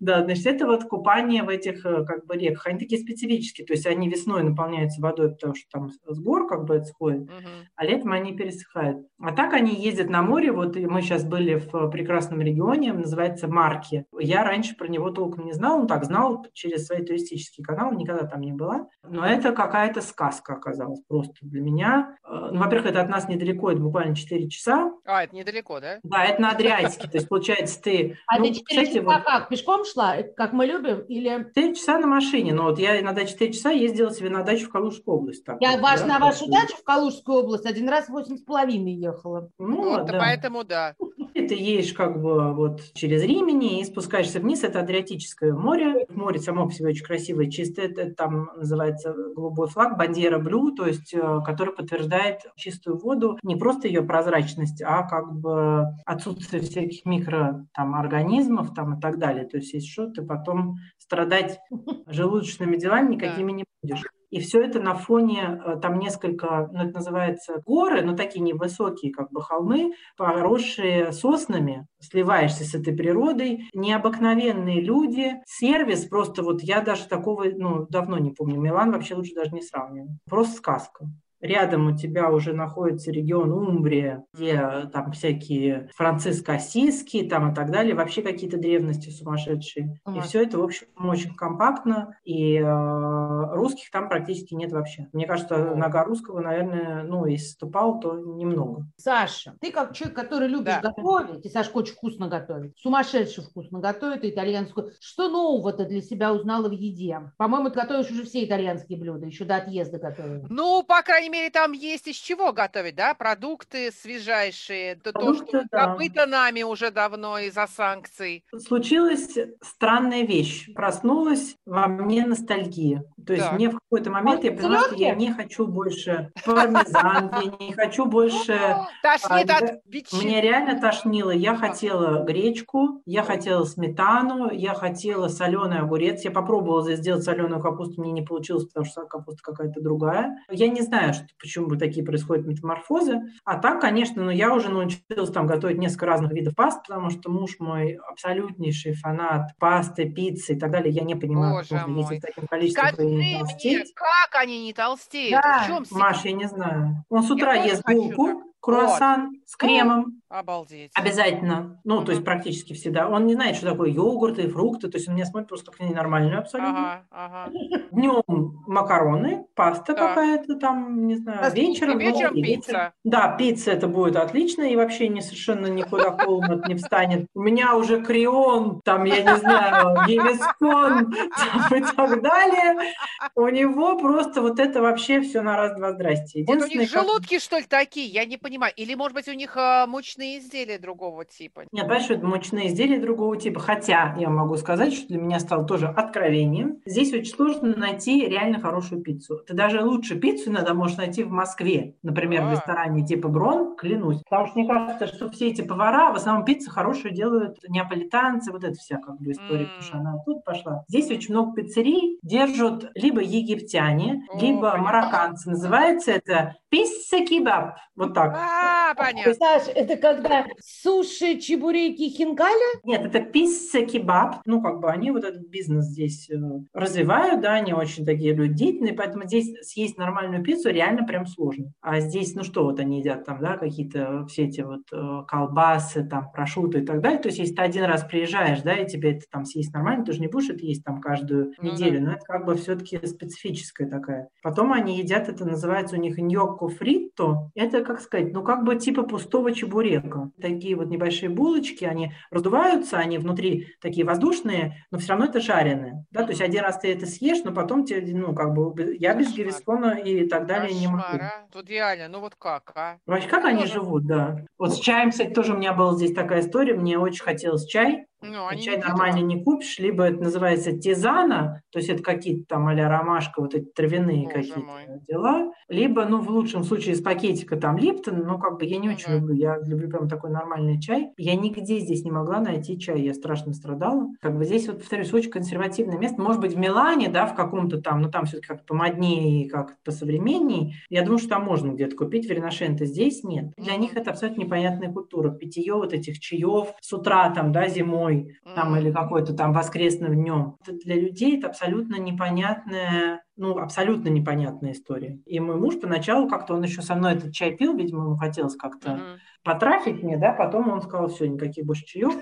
Да, 0.00 0.24
значит, 0.24 0.46
это 0.46 0.66
вот 0.66 0.84
купание 0.84 1.42
в 1.42 1.48
этих, 1.48 1.84
э, 1.84 2.04
как 2.04 2.26
бы, 2.26 2.36
реках. 2.36 2.66
Они 2.66 2.78
такие 2.78 3.00
специфические, 3.00 3.66
то 3.66 3.72
есть 3.72 3.86
они 3.86 4.08
весной 4.08 4.42
наполняются 4.42 5.00
водой, 5.00 5.30
потому 5.30 5.54
что 5.54 5.66
там 5.70 5.90
с 5.90 6.18
гор, 6.18 6.46
как 6.46 6.64
бы, 6.64 6.76
это 6.76 6.86
сходит, 6.86 7.30
а 7.76 7.84
летом 7.84 8.12
они 8.12 8.32
пересыхают. 8.32 9.06
А 9.20 9.32
так 9.32 9.52
они 9.52 9.74
ездят 9.74 10.08
на 10.08 10.22
море, 10.22 10.52
вот 10.52 10.76
мы 10.76 11.02
сейчас 11.02 11.24
были 11.24 11.54
в 11.54 11.90
прекрасном 11.90 12.40
регионе, 12.40 12.92
называется 12.92 13.48
Марки. 13.48 14.04
Я 14.18 14.44
раньше 14.44 14.76
про 14.76 14.88
него 14.88 15.10
толком 15.10 15.44
не 15.44 15.52
знала, 15.52 15.80
ну 15.80 15.86
так, 15.86 16.04
знал 16.04 16.46
через 16.52 16.86
свои 16.86 17.04
туристические 17.04 17.41
туристический 17.42 17.64
канал, 17.64 17.92
никогда 17.92 18.26
там 18.26 18.40
не 18.40 18.52
была. 18.52 18.86
Но 19.02 19.26
это 19.26 19.52
какая-то 19.52 20.00
сказка 20.00 20.54
оказалась 20.54 21.00
просто 21.08 21.34
для 21.42 21.60
меня. 21.60 22.16
Э, 22.24 22.50
ну, 22.52 22.60
во-первых, 22.60 22.90
это 22.90 23.00
от 23.00 23.08
нас 23.08 23.28
недалеко, 23.28 23.70
это 23.70 23.80
буквально 23.80 24.14
4 24.14 24.48
часа. 24.48 24.92
А, 25.04 25.24
это 25.24 25.34
недалеко, 25.34 25.80
да? 25.80 25.98
Да, 26.02 26.24
это 26.24 26.40
на 26.40 26.50
Адриатике. 26.50 27.08
То 27.08 27.16
есть, 27.16 27.28
получается, 27.28 27.80
ты... 27.82 28.18
А 28.26 28.38
ну, 28.38 28.44
ты 28.44 28.54
4 28.54 28.64
кстати, 28.64 28.98
часа 28.98 29.02
вот 29.02 29.24
как? 29.24 29.48
Пешком 29.48 29.84
шла, 29.84 30.16
как 30.36 30.52
мы 30.52 30.66
любим? 30.66 31.00
Или 31.00 31.44
4 31.54 31.74
часа 31.74 31.98
на 31.98 32.06
машине. 32.06 32.52
Но 32.52 32.64
вот 32.64 32.78
я 32.78 33.00
иногда 33.00 33.24
4 33.24 33.52
часа 33.52 33.70
ездила 33.70 34.12
себе 34.12 34.30
на 34.30 34.42
дачу 34.42 34.66
в 34.66 34.70
Калужскую 34.70 35.18
область. 35.18 35.44
Так 35.44 35.58
я 35.60 35.72
вот, 35.72 35.80
ваш, 35.80 36.00
да, 36.00 36.06
на 36.06 36.18
вашу 36.18 36.46
дачу 36.50 36.76
в 36.76 36.84
Калужскую 36.84 37.38
область 37.38 37.66
один 37.66 37.88
раз 37.88 38.08
восемь 38.08 38.36
с 38.36 38.42
половиной 38.42 38.92
ехала. 38.92 39.50
Ну, 39.58 39.82
Вот, 39.82 40.06
да. 40.06 40.18
поэтому 40.18 40.64
да. 40.64 40.94
И 41.34 41.46
ты 41.46 41.54
едешь 41.54 41.92
как 41.92 42.20
бы 42.20 42.52
вот 42.54 42.82
через 42.94 43.22
Римени 43.22 43.80
и 43.80 43.84
спускаешься 43.84 44.40
вниз. 44.40 44.64
Это 44.64 44.80
Адриатическое 44.80 45.54
море. 45.54 46.06
Море 46.10 46.40
само 46.40 46.66
по 46.66 46.72
себе 46.72 46.90
очень 46.90 47.04
красивое, 47.04 47.50
чистое. 47.50 47.86
Это 47.86 48.12
там 48.12 48.50
называется 48.56 49.12
голубой 49.12 49.68
флаг, 49.68 49.96
бандера 49.96 50.38
блю, 50.38 50.72
то 50.72 50.86
есть 50.86 51.14
э, 51.14 51.40
который 51.44 51.74
подтверждает 51.74 52.42
чистую 52.56 52.98
воду. 52.98 53.38
Не 53.42 53.56
просто 53.56 53.88
ее 53.88 54.02
прозрачность, 54.02 54.82
а 54.82 55.02
как 55.08 55.32
бы 55.34 55.86
отсутствие 56.04 56.62
всяких 56.62 57.04
микро 57.04 57.66
там, 57.74 57.94
организмов 57.94 58.74
там, 58.74 58.98
и 58.98 59.00
так 59.00 59.18
далее. 59.18 59.46
То 59.46 59.56
есть 59.56 59.72
если 59.72 59.88
что, 59.88 60.06
ты 60.08 60.22
потом 60.22 60.76
страдать 60.98 61.60
желудочными 62.06 62.76
делами 62.76 63.14
никакими 63.14 63.52
не 63.52 63.64
будешь. 63.82 64.02
И 64.32 64.40
все 64.40 64.62
это 64.62 64.80
на 64.80 64.94
фоне, 64.94 65.60
э, 65.62 65.76
там 65.76 65.98
несколько, 65.98 66.70
ну, 66.72 66.84
это 66.84 66.94
называется 66.94 67.62
горы, 67.66 68.00
но 68.00 68.16
такие 68.16 68.40
невысокие, 68.40 69.12
как 69.12 69.30
бы 69.30 69.42
холмы, 69.42 69.92
поросшие 70.16 71.12
соснами, 71.12 71.86
сливаешься 72.00 72.64
с 72.64 72.74
этой 72.74 72.96
природой, 72.96 73.68
необыкновенные 73.74 74.80
люди, 74.80 75.34
сервис 75.44 76.06
просто 76.06 76.42
вот 76.42 76.62
я 76.62 76.80
даже 76.80 77.06
такого, 77.08 77.44
ну, 77.54 77.86
давно 77.90 78.16
не 78.16 78.30
помню, 78.30 78.58
Милан 78.58 78.92
вообще 78.92 79.14
лучше 79.14 79.34
даже 79.34 79.50
не 79.50 79.60
сравниваю. 79.60 80.16
Просто 80.30 80.56
сказка. 80.56 81.06
Рядом 81.42 81.88
у 81.88 81.96
тебя 81.96 82.30
уже 82.30 82.52
находится 82.54 83.10
регион 83.10 83.50
Умбрия, 83.52 84.24
где 84.32 84.52
э, 84.52 84.86
там 84.92 85.10
всякие 85.12 85.90
Франциско 85.94 86.52
Осиски 86.54 87.22
там 87.28 87.50
и 87.52 87.54
так 87.54 87.70
далее, 87.70 87.94
вообще 87.94 88.22
какие-то 88.22 88.56
древности 88.58 89.10
сумасшедшие. 89.10 89.86
И 89.86 89.90
Ага. 90.04 90.20
все 90.22 90.44
это, 90.44 90.58
в 90.58 90.62
общем, 90.62 90.86
очень 90.96 91.34
компактно, 91.34 92.16
и 92.24 92.56
э, 92.58 93.54
русских 93.54 93.90
там 93.90 94.08
практически 94.08 94.54
нет 94.54 94.72
вообще. 94.72 95.08
Мне 95.12 95.26
кажется, 95.26 95.74
нога 95.74 96.04
русского, 96.04 96.40
наверное, 96.40 97.02
ну, 97.02 97.26
если 97.26 97.48
ступал, 97.48 97.98
то 98.00 98.14
немного. 98.16 98.86
Саша, 98.96 99.54
ты 99.60 99.72
как 99.72 99.94
человек, 99.94 100.16
который 100.16 100.48
любишь 100.48 100.74
Да. 100.80 100.90
готовить, 100.90 101.44
и 101.44 101.48
Сашка 101.48 101.78
очень 101.78 101.94
вкусно 101.94 102.28
готовит, 102.28 102.78
сумасшедше 102.78 103.42
вкусно 103.42 103.80
готовит 103.80 104.24
итальянскую. 104.24 104.92
Что 105.00 105.28
нового 105.28 105.72
ты 105.72 105.86
для 105.86 106.00
себя 106.02 106.32
узнала 106.32 106.68
в 106.68 106.72
еде? 106.72 107.18
По-моему, 107.36 107.70
ты 107.70 107.80
готовишь 107.80 108.10
уже 108.10 108.24
все 108.24 108.44
итальянские 108.44 108.98
блюда, 108.98 109.26
еще 109.26 109.44
до 109.44 109.56
отъезда 109.56 109.98
готовила. 109.98 110.46
Ну, 110.48 110.84
по 110.86 111.02
крайней 111.02 111.30
мере, 111.32 111.50
там 111.50 111.72
есть 111.72 112.06
из 112.06 112.16
чего 112.16 112.52
готовить, 112.52 112.94
да? 112.94 113.14
Продукты 113.14 113.90
свежайшие. 113.90 114.96
То, 114.96 115.12
то 115.12 115.20
Продукты, 115.20 115.46
что 115.48 115.64
да. 115.70 115.86
забыто 115.86 116.26
нами 116.26 116.62
уже 116.62 116.90
давно 116.90 117.38
из-за 117.38 117.66
санкций. 117.66 118.44
Случилась 118.56 119.36
странная 119.62 120.22
вещь. 120.22 120.72
Проснулась 120.74 121.56
во 121.66 121.88
мне 121.88 122.24
ностальгия. 122.26 123.04
То 123.26 123.32
есть 123.32 123.46
Так. 123.46 123.54
мне 123.54 123.70
в 123.70 123.78
какой-то 123.78 124.10
момент 124.10 124.44
я 124.44 124.52
поняла, 124.52 124.80
что 124.80 124.94
я 124.94 125.14
не 125.14 125.32
хочу 125.32 125.66
больше 125.66 126.30
пармезан, 126.44 127.30
я 127.42 127.66
не 127.66 127.72
хочу 127.72 128.06
больше... 128.06 128.58
Тошнит 129.02 129.50
А, 129.50 129.56
от 129.56 129.60
да, 129.66 129.78
ветчины. 129.86 130.22
Мне 130.22 130.40
реально 130.40 130.80
тошнило. 130.80 131.30
Я 131.30 131.56
хотела 131.56 132.24
гречку, 132.24 133.02
я 133.06 133.22
хотела 133.22 133.64
сметану, 133.64 134.50
я 134.50 134.74
хотела 134.74 135.28
соленый 135.28 135.78
огурец. 135.78 136.22
Я 136.24 136.30
попробовала 136.30 136.82
здесь 136.84 136.98
сделать 136.98 137.24
соленую 137.24 137.60
капусту, 137.60 138.00
мне 138.00 138.12
не 138.12 138.22
получилось, 138.22 138.64
потому 138.66 138.86
что 138.86 139.06
капуста 139.06 139.42
какая-то 139.42 139.80
другая. 139.80 140.36
Я 140.50 140.68
не 140.68 140.82
знаю, 140.82 141.14
что, 141.28 141.34
почему 141.40 141.76
такие 141.76 142.04
происходят 142.04 142.46
метаморфозы. 142.46 143.20
А 143.44 143.58
так, 143.58 143.80
конечно, 143.80 144.22
ну, 144.22 144.30
я 144.30 144.52
уже 144.54 144.68
научилась 144.68 145.30
там 145.30 145.46
готовить 145.46 145.78
несколько 145.78 146.06
разных 146.06 146.32
видов 146.32 146.54
паст, 146.54 146.82
потому 146.86 147.10
что 147.10 147.30
муж 147.30 147.56
мой 147.58 147.98
абсолютнейший 148.10 148.94
фанат 148.94 149.50
пасты, 149.58 150.10
пиццы 150.10 150.54
и 150.54 150.58
так 150.58 150.70
далее. 150.70 150.92
Я 150.92 151.02
не 151.02 151.14
понимаю, 151.14 151.54
Боже 151.56 151.68
как 151.70 151.88
можно 151.88 152.10
мой. 152.12 152.20
таким 152.20 152.46
количеством 152.46 152.88
Скажи 152.88 153.06
не 153.08 153.16
мне, 153.16 153.38
толстеть. 153.38 153.94
как 153.94 154.40
они 154.42 154.64
не 154.64 154.72
толстеют? 154.72 155.42
Да, 155.42 155.62
В 155.62 155.66
чем? 155.66 155.84
Маш, 155.90 156.24
я 156.24 156.32
не 156.32 156.48
знаю. 156.48 157.04
Он 157.08 157.22
с 157.22 157.30
утра 157.30 157.54
тоже 157.56 157.68
ест 157.68 157.82
хочу 157.84 158.51
круассан 158.62 159.32
с 159.44 159.56
кремом. 159.56 160.22
Обалдеть. 160.28 160.92
Обязательно. 160.94 161.78
Ну, 161.84 162.02
то 162.04 162.12
есть 162.12 162.24
практически 162.24 162.72
всегда. 162.72 163.06
Он 163.06 163.26
не 163.26 163.34
знает, 163.34 163.56
что 163.56 163.70
такое 163.70 163.90
йогурты, 163.90 164.48
фрукты. 164.48 164.88
То 164.88 164.96
есть 164.96 165.06
он 165.06 165.14
меня 165.14 165.26
смотрит 165.26 165.48
просто 165.48 165.70
как 165.70 165.80
ненормальную 165.80 166.38
абсолютно. 166.38 167.02
Ага, 167.10 167.50
ага. 167.50 167.52
Днем 167.90 168.22
макароны, 168.66 169.44
паста 169.54 169.92
Да. 169.92 170.08
какая-то 170.08 170.56
там, 170.56 171.06
не 171.06 171.16
знаю, 171.16 171.40
Паста. 171.40 171.56
вечером. 171.56 172.00
И 172.00 172.06
вечером 172.06 172.34
ну, 172.34 172.42
пицца. 172.42 172.92
Да, 173.04 173.36
пицца 173.36 173.72
это 173.72 173.88
будет 173.88 174.16
отлично, 174.16 174.62
и 174.62 174.74
вообще 174.74 175.08
не 175.08 175.20
совершенно 175.20 175.66
никуда 175.66 176.14
это 176.14 176.68
не 176.68 176.76
встанет. 176.76 177.26
У 177.34 177.42
меня 177.42 177.76
уже 177.76 178.02
крион, 178.02 178.80
там, 178.84 179.04
я 179.04 179.22
не 179.22 179.36
знаю, 179.38 180.06
гевискон 180.06 181.12
там, 181.12 181.78
и 181.78 181.82
так 181.82 182.22
далее. 182.22 182.92
У 183.34 183.48
него 183.48 183.98
просто 183.98 184.40
вот 184.40 184.58
это 184.58 184.80
вообще 184.80 185.20
все 185.20 185.42
на 185.42 185.56
раз-два 185.58 185.92
здрасте. 185.92 186.44
Вот 186.46 186.62
у 186.62 186.66
них 186.66 186.88
желудки, 186.88 187.38
что 187.38 187.58
ли, 187.58 187.64
такие? 187.68 188.06
Я 188.06 188.24
не 188.24 188.38
понимаю. 188.38 188.51
Или, 188.76 188.94
может 188.94 189.14
быть, 189.14 189.28
у 189.28 189.32
них 189.32 189.56
а, 189.56 189.86
мучные 189.86 190.38
изделия 190.38 190.78
другого 190.78 191.24
типа? 191.24 191.62
Нет, 191.72 191.86
понимаешь, 191.86 192.10
это 192.10 192.26
мучные 192.26 192.68
изделия 192.68 192.98
другого 192.98 193.36
типа. 193.36 193.60
Хотя 193.60 194.14
я 194.18 194.28
могу 194.30 194.56
сказать, 194.56 194.92
что 194.94 195.08
для 195.08 195.18
меня 195.18 195.40
стало 195.40 195.64
тоже 195.64 195.86
откровением. 195.88 196.80
Здесь 196.86 197.12
очень 197.12 197.34
сложно 197.34 197.74
найти 197.76 198.26
реально 198.26 198.60
хорошую 198.60 199.02
пиццу. 199.02 199.38
Ты 199.46 199.54
даже 199.54 199.82
лучше 199.82 200.18
пиццу 200.18 200.50
иногда 200.50 200.74
можешь 200.74 200.96
найти 200.96 201.22
в 201.22 201.30
Москве. 201.30 201.96
Например, 202.02 202.42
в 202.44 202.48
А. 202.48 202.52
ресторане 202.52 203.06
типа 203.06 203.28
Брон, 203.28 203.76
клянусь. 203.76 204.22
Потому 204.28 204.46
что 204.46 204.58
мне 204.58 204.68
кажется, 204.68 205.06
что 205.06 205.30
все 205.30 205.48
эти 205.48 205.62
повара, 205.62 206.12
в 206.12 206.16
основном 206.16 206.44
пиццу 206.44 206.70
хорошую 206.70 207.14
делают 207.14 207.58
неаполитанцы, 207.68 208.52
вот 208.52 208.64
эта 208.64 208.74
вся 208.74 208.98
как 208.98 209.18
бы 209.20 209.32
история, 209.32 209.66
потому 209.66 209.82
что 209.82 209.96
она 209.98 210.18
тут 210.24 210.44
пошла. 210.44 210.84
Здесь 210.88 211.10
очень 211.10 211.34
много 211.34 211.54
пиццерий 211.54 212.18
держат 212.22 212.90
либо 212.94 213.20
египтяне, 213.20 214.26
либо 214.40 214.76
марокканцы. 214.76 215.50
Называется 215.50 216.10
это 216.12 216.56
пицца 216.72 217.20
кебаб. 217.26 217.76
Вот 217.94 218.14
так. 218.14 218.34
А, 218.34 218.94
понятно. 218.94 219.34
Саш, 219.34 219.64
это 219.74 219.96
когда 219.98 220.46
суши, 220.58 221.38
чебуреки, 221.38 222.08
хинкали? 222.08 222.80
Нет, 222.82 223.04
это 223.04 223.20
пицца 223.20 223.84
кебаб. 223.84 224.36
Ну, 224.46 224.62
как 224.62 224.80
бы 224.80 224.90
они 224.90 225.10
вот 225.10 225.22
этот 225.22 225.46
бизнес 225.48 225.84
здесь 225.84 226.30
э, 226.30 226.34
развивают, 226.72 227.42
да, 227.42 227.52
они 227.52 227.74
очень 227.74 228.06
такие 228.06 228.34
люди 228.34 228.54
деятельные, 228.54 228.94
поэтому 228.94 229.24
здесь 229.26 229.52
съесть 229.60 229.98
нормальную 229.98 230.42
пиццу 230.42 230.70
реально 230.70 231.04
прям 231.04 231.26
сложно. 231.26 231.72
А 231.82 232.00
здесь, 232.00 232.34
ну 232.34 232.42
что 232.42 232.64
вот 232.64 232.80
они 232.80 233.00
едят 233.00 233.26
там, 233.26 233.40
да, 233.40 233.58
какие-то 233.58 234.24
все 234.26 234.44
эти 234.44 234.62
вот 234.62 234.84
э, 234.92 235.24
колбасы, 235.28 236.04
там, 236.08 236.30
прошуты 236.32 236.78
и 236.78 236.86
так 236.86 237.02
далее. 237.02 237.18
То 237.18 237.28
есть, 237.28 237.38
если 237.38 237.54
ты 237.54 237.62
один 237.62 237.84
раз 237.84 238.02
приезжаешь, 238.04 238.62
да, 238.62 238.72
и 238.72 238.88
тебе 238.88 239.12
это 239.16 239.26
там 239.30 239.44
съесть 239.44 239.74
нормально, 239.74 240.06
ты 240.06 240.12
же 240.12 240.20
не 240.20 240.28
будешь 240.28 240.48
это 240.48 240.64
есть 240.64 240.84
там 240.84 241.02
каждую 241.02 241.52
Ну 241.58 241.72
неделю, 241.72 242.02
но 242.02 242.12
это 242.12 242.24
как 242.24 242.46
бы 242.46 242.54
все-таки 242.54 242.98
специфическая 243.06 243.90
такая. 243.90 244.28
Потом 244.42 244.72
они 244.72 244.98
едят, 244.98 245.28
это 245.28 245.44
называется 245.44 245.96
у 245.96 245.98
них 245.98 246.16
ньокко 246.16 246.61
фритто, 246.68 247.50
это, 247.54 247.84
как 247.84 248.00
сказать, 248.00 248.32
ну 248.32 248.42
как 248.42 248.64
бы 248.64 248.76
типа 248.76 249.02
пустого 249.02 249.52
чебурека. 249.52 250.30
Такие 250.40 250.76
вот 250.76 250.88
небольшие 250.88 251.28
булочки, 251.28 251.84
они 251.84 252.12
раздуваются, 252.30 252.98
они 252.98 253.18
внутри 253.18 253.74
такие 253.80 254.06
воздушные, 254.06 254.84
но 254.90 254.98
все 254.98 255.10
равно 255.10 255.26
это 255.26 255.40
жареные. 255.40 256.04
Да? 256.10 256.24
То 256.24 256.30
есть 256.30 256.40
один 256.40 256.62
раз 256.62 256.78
ты 256.78 256.92
это 256.92 257.06
съешь, 257.06 257.42
но 257.44 257.52
потом 257.52 257.84
тебе, 257.84 258.14
ну 258.14 258.34
как 258.34 258.54
бы, 258.54 258.96
я 258.98 259.14
без 259.14 259.34
гавискона 259.34 259.98
и 259.98 260.26
так 260.28 260.46
далее 260.46 260.74
не 260.78 260.86
могу. 260.86 261.02
А? 261.02 261.46
Тут 261.52 261.68
реально, 261.68 262.08
ну 262.08 262.20
вот 262.20 262.34
как, 262.36 262.72
а? 262.74 262.98
Вообще, 263.06 263.28
как 263.28 263.44
они 263.44 263.66
живут, 263.66 264.06
да. 264.06 264.44
Вот 264.58 264.74
с 264.74 264.78
чаем, 264.78 265.10
кстати, 265.10 265.30
тоже 265.30 265.54
у 265.54 265.56
меня 265.56 265.72
была 265.72 265.94
здесь 265.94 266.14
такая 266.14 266.40
история, 266.40 266.74
мне 266.74 266.98
очень 266.98 267.22
хотелось 267.22 267.66
чай, 267.66 268.06
ну, 268.22 268.46
они 268.46 268.62
чай 268.62 268.76
не 268.76 268.82
нормально 268.82 269.20
не 269.20 269.42
купишь, 269.42 269.78
либо 269.78 270.04
это 270.04 270.22
называется 270.22 270.72
тизана, 270.72 271.62
то 271.70 271.78
есть 271.78 271.88
это 271.88 272.02
какие-то 272.02 272.44
там 272.46 272.68
а 272.68 272.74
ромашка, 272.74 273.40
вот 273.40 273.54
эти 273.54 273.66
травяные 273.66 274.28
какие-то 274.28 275.00
дела, 275.08 275.52
либо, 275.68 276.04
ну, 276.04 276.20
в 276.20 276.30
лучшем 276.30 276.64
случае 276.64 276.94
из 276.94 277.02
пакетика 277.02 277.56
там 277.56 277.76
липтон, 277.76 278.24
но 278.26 278.38
как 278.38 278.58
бы 278.58 278.64
я 278.64 278.78
не 278.78 278.90
очень 278.90 279.14
угу. 279.14 279.20
люблю, 279.20 279.34
я 279.34 279.58
люблю 279.58 279.88
прям 279.88 280.08
такой 280.08 280.30
нормальный 280.30 280.80
чай. 280.80 281.12
Я 281.16 281.34
нигде 281.34 281.78
здесь 281.80 282.04
не 282.04 282.10
могла 282.10 282.40
найти 282.40 282.78
чай, 282.78 283.00
я 283.00 283.14
страшно 283.14 283.52
страдала. 283.52 284.08
Как 284.20 284.36
бы 284.36 284.44
здесь, 284.44 284.68
вот, 284.68 284.78
повторюсь, 284.78 285.12
очень 285.12 285.30
консервативное 285.30 285.98
место. 285.98 286.20
Может 286.20 286.40
быть, 286.40 286.54
в 286.54 286.58
Милане, 286.58 287.08
да, 287.08 287.26
в 287.26 287.34
каком-то 287.34 287.80
там, 287.80 288.02
ну, 288.02 288.10
там 288.10 288.26
все-таки 288.26 288.48
как-то 288.48 288.64
помоднее 288.66 289.44
и 289.44 289.48
как-то 289.48 289.76
посовременнее. 289.84 290.74
Я 290.88 291.02
думаю, 291.02 291.18
что 291.18 291.30
там 291.30 291.44
можно 291.44 291.72
где-то 291.72 291.96
купить 291.96 292.28
верношенты. 292.28 292.86
Здесь 292.86 293.24
нет. 293.24 293.52
Для 293.56 293.76
них 293.76 293.96
это 293.96 294.10
абсолютно 294.10 294.42
непонятная 294.42 294.92
культура. 294.92 295.30
Питье 295.30 295.74
вот 295.74 295.92
этих 295.92 296.18
чаев 296.20 296.68
с 296.80 296.92
утра 296.92 297.30
там, 297.30 297.52
да, 297.52 297.68
зимой 297.68 298.11
выходной 298.12 298.36
там, 298.54 298.76
или 298.76 298.92
какой-то 298.92 299.34
там 299.34 299.52
воскресным 299.52 300.14
днем. 300.14 300.56
Это 300.62 300.76
для 300.76 300.96
людей 300.96 301.38
это 301.38 301.48
абсолютно 301.48 301.96
непонятная 301.96 303.22
ну, 303.36 303.58
абсолютно 303.58 304.08
непонятная 304.08 304.72
история. 304.72 305.18
И 305.24 305.40
мой 305.40 305.56
муж 305.56 305.80
поначалу 305.80 306.28
как-то, 306.28 306.54
он 306.54 306.62
еще 306.62 306.82
со 306.82 306.94
мной 306.94 307.14
этот 307.14 307.32
чай 307.32 307.56
пил, 307.56 307.74
видимо, 307.74 308.04
ему 308.04 308.16
хотелось 308.16 308.56
как-то 308.56 308.90
mm-hmm. 308.90 309.16
потрафить 309.42 310.02
мне, 310.02 310.18
да, 310.18 310.32
потом 310.32 310.68
он 310.68 310.82
сказал, 310.82 311.08
все, 311.08 311.26
никаких 311.28 311.64
больше 311.64 311.84
чаев, 311.86 312.12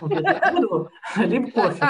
либо 1.16 1.50
кофе. 1.50 1.84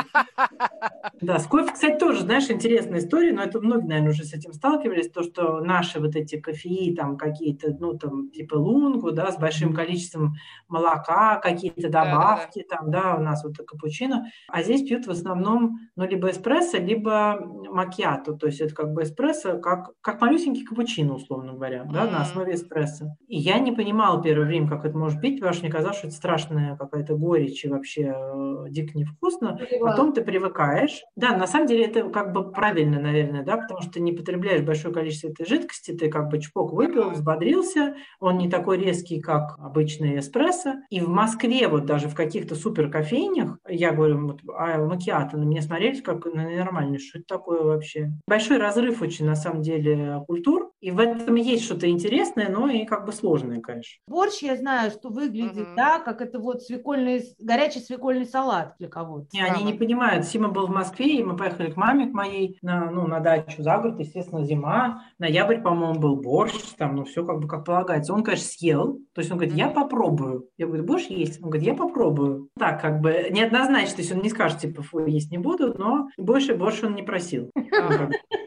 Да, 1.20 1.38
с 1.38 1.46
кофе, 1.46 1.72
кстати, 1.72 1.98
тоже, 1.98 2.22
знаешь, 2.22 2.50
интересная 2.50 3.00
история, 3.00 3.32
но 3.32 3.42
это 3.42 3.60
многие, 3.60 3.88
наверное, 3.88 4.12
уже 4.12 4.24
с 4.24 4.32
этим 4.32 4.54
сталкивались, 4.54 5.10
то, 5.10 5.22
что 5.22 5.60
наши 5.60 6.00
вот 6.00 6.16
эти 6.16 6.40
кофеи, 6.40 6.94
там 6.94 7.18
какие-то, 7.18 7.76
ну, 7.78 7.98
там, 7.98 8.30
типа 8.30 8.54
лунгу, 8.54 9.12
да, 9.12 9.30
с 9.32 9.38
большим 9.38 9.74
количеством 9.74 10.34
молока, 10.68 11.36
какие-то 11.36 11.90
добавки, 11.90 12.64
там, 12.68 12.90
да, 12.90 13.16
у 13.16 13.20
нас 13.20 13.44
вот 13.44 13.58
капучино, 13.58 14.30
а 14.48 14.62
здесь 14.62 14.82
пьют 14.88 15.06
в 15.06 15.10
основном, 15.10 15.78
ну, 15.94 16.06
либо 16.06 16.30
эспрессо, 16.30 16.78
либо 16.78 17.38
макьято, 17.70 18.32
то 18.32 18.46
есть 18.46 18.61
это 18.64 18.74
как 18.74 18.92
бы 18.92 19.02
эспрессо, 19.02 19.58
как, 19.58 19.92
как 20.00 20.20
малюсенький 20.20 20.64
капучино, 20.64 21.14
условно 21.14 21.52
говоря, 21.52 21.84
да, 21.84 22.06
на 22.06 22.22
основе 22.22 22.54
эспрессо. 22.54 23.16
И 23.28 23.38
я 23.38 23.58
не 23.58 23.72
понимала 23.72 24.22
первое 24.22 24.46
время, 24.46 24.68
как 24.68 24.84
это 24.84 24.96
может 24.96 25.20
быть, 25.20 25.36
потому 25.36 25.52
что 25.54 25.64
мне 25.64 25.72
казалось, 25.72 25.98
что 25.98 26.08
это 26.08 26.16
страшная 26.16 26.76
какая-то 26.76 27.16
горечь 27.16 27.64
и 27.64 27.68
вообще 27.68 28.14
э, 28.14 28.64
дико 28.70 28.98
невкусно. 28.98 29.58
Потом 29.80 30.12
ты 30.12 30.22
привыкаешь. 30.22 31.02
Да, 31.16 31.36
на 31.36 31.46
самом 31.46 31.66
деле 31.66 31.86
это 31.86 32.08
как 32.10 32.32
бы 32.32 32.50
правильно, 32.50 33.00
наверное, 33.00 33.44
да, 33.44 33.56
потому 33.56 33.82
что 33.82 33.92
ты 33.92 34.00
не 34.00 34.12
потребляешь 34.12 34.62
большое 34.62 34.94
количество 34.94 35.28
этой 35.28 35.46
жидкости, 35.46 35.92
ты 35.92 36.10
как 36.10 36.28
бы 36.28 36.40
чпок 36.40 36.72
выпил, 36.72 37.10
взбодрился, 37.10 37.94
он 38.20 38.38
не 38.38 38.48
такой 38.48 38.78
резкий, 38.78 39.20
как 39.20 39.56
обычный 39.58 40.18
эспрессо. 40.18 40.74
И 40.90 41.00
в 41.00 41.08
Москве 41.08 41.68
вот 41.68 41.86
даже 41.86 42.08
в 42.08 42.14
каких-то 42.14 42.54
супер 42.54 42.90
кофейнях, 42.90 43.58
я 43.68 43.92
говорю, 43.92 44.26
вот, 44.26 44.40
а 44.56 44.78
макиато, 44.78 45.36
на 45.36 45.44
меня 45.44 45.62
смотрели 45.62 46.00
как 46.00 46.24
на 46.26 46.44
ненормальный, 46.44 46.98
что 46.98 47.18
это 47.18 47.26
такое 47.26 47.62
вообще? 47.62 48.10
Большой 48.26 48.51
большой 48.52 48.58
разрыв 48.58 49.02
очень, 49.02 49.26
на 49.26 49.34
самом 49.34 49.62
деле, 49.62 50.22
культур. 50.26 50.70
И 50.80 50.90
в 50.90 50.98
этом 50.98 51.36
есть 51.36 51.64
что-то 51.64 51.88
интересное, 51.88 52.48
но 52.48 52.68
и 52.68 52.84
как 52.84 53.06
бы 53.06 53.12
сложное, 53.12 53.60
конечно. 53.60 54.00
Борщ, 54.08 54.42
я 54.42 54.56
знаю, 54.56 54.90
что 54.90 55.10
выглядит, 55.10 55.68
угу. 55.68 55.76
да, 55.76 56.00
как 56.00 56.20
это 56.20 56.40
вот 56.40 56.62
свекольный, 56.62 57.22
горячий 57.38 57.78
свекольный 57.78 58.26
салат 58.26 58.74
для 58.78 58.88
кого-то. 58.88 59.28
Не, 59.32 59.42
они 59.42 59.62
не 59.62 59.74
понимают. 59.74 60.26
Сима 60.26 60.48
был 60.48 60.66
в 60.66 60.70
Москве, 60.70 61.18
и 61.18 61.22
мы 61.22 61.36
поехали 61.36 61.70
к 61.70 61.76
маме, 61.76 62.10
к 62.10 62.12
моей, 62.12 62.58
на, 62.62 62.90
ну, 62.90 63.06
на 63.06 63.20
дачу 63.20 63.62
за 63.62 63.78
город, 63.78 64.00
естественно, 64.00 64.44
зима. 64.44 65.04
Ноябрь, 65.18 65.60
по-моему, 65.60 66.00
был 66.00 66.16
борщ, 66.16 66.54
там, 66.76 66.96
ну, 66.96 67.04
все 67.04 67.24
как 67.24 67.38
бы 67.38 67.46
как 67.46 67.64
полагается. 67.64 68.12
Он, 68.12 68.24
конечно, 68.24 68.46
съел. 68.46 68.98
То 69.14 69.20
есть 69.20 69.30
он 69.30 69.38
говорит, 69.38 69.54
я 69.54 69.68
попробую. 69.68 70.48
Я 70.58 70.66
говорю, 70.66 70.82
борщ 70.82 71.06
есть? 71.06 71.40
Он 71.40 71.50
говорит, 71.50 71.66
я 71.66 71.74
попробую. 71.74 72.48
Так, 72.58 72.80
как 72.80 73.00
бы 73.00 73.28
неоднозначно, 73.30 73.96
то 73.96 74.02
есть 74.02 74.12
он 74.12 74.20
не 74.20 74.30
скажет, 74.30 74.58
типа, 74.58 74.82
фу, 74.82 75.06
есть 75.06 75.30
не 75.30 75.38
буду, 75.38 75.78
но 75.78 76.08
больше, 76.18 76.54
больше 76.54 76.86
он 76.86 76.96
не 76.96 77.02
просил. 77.02 77.50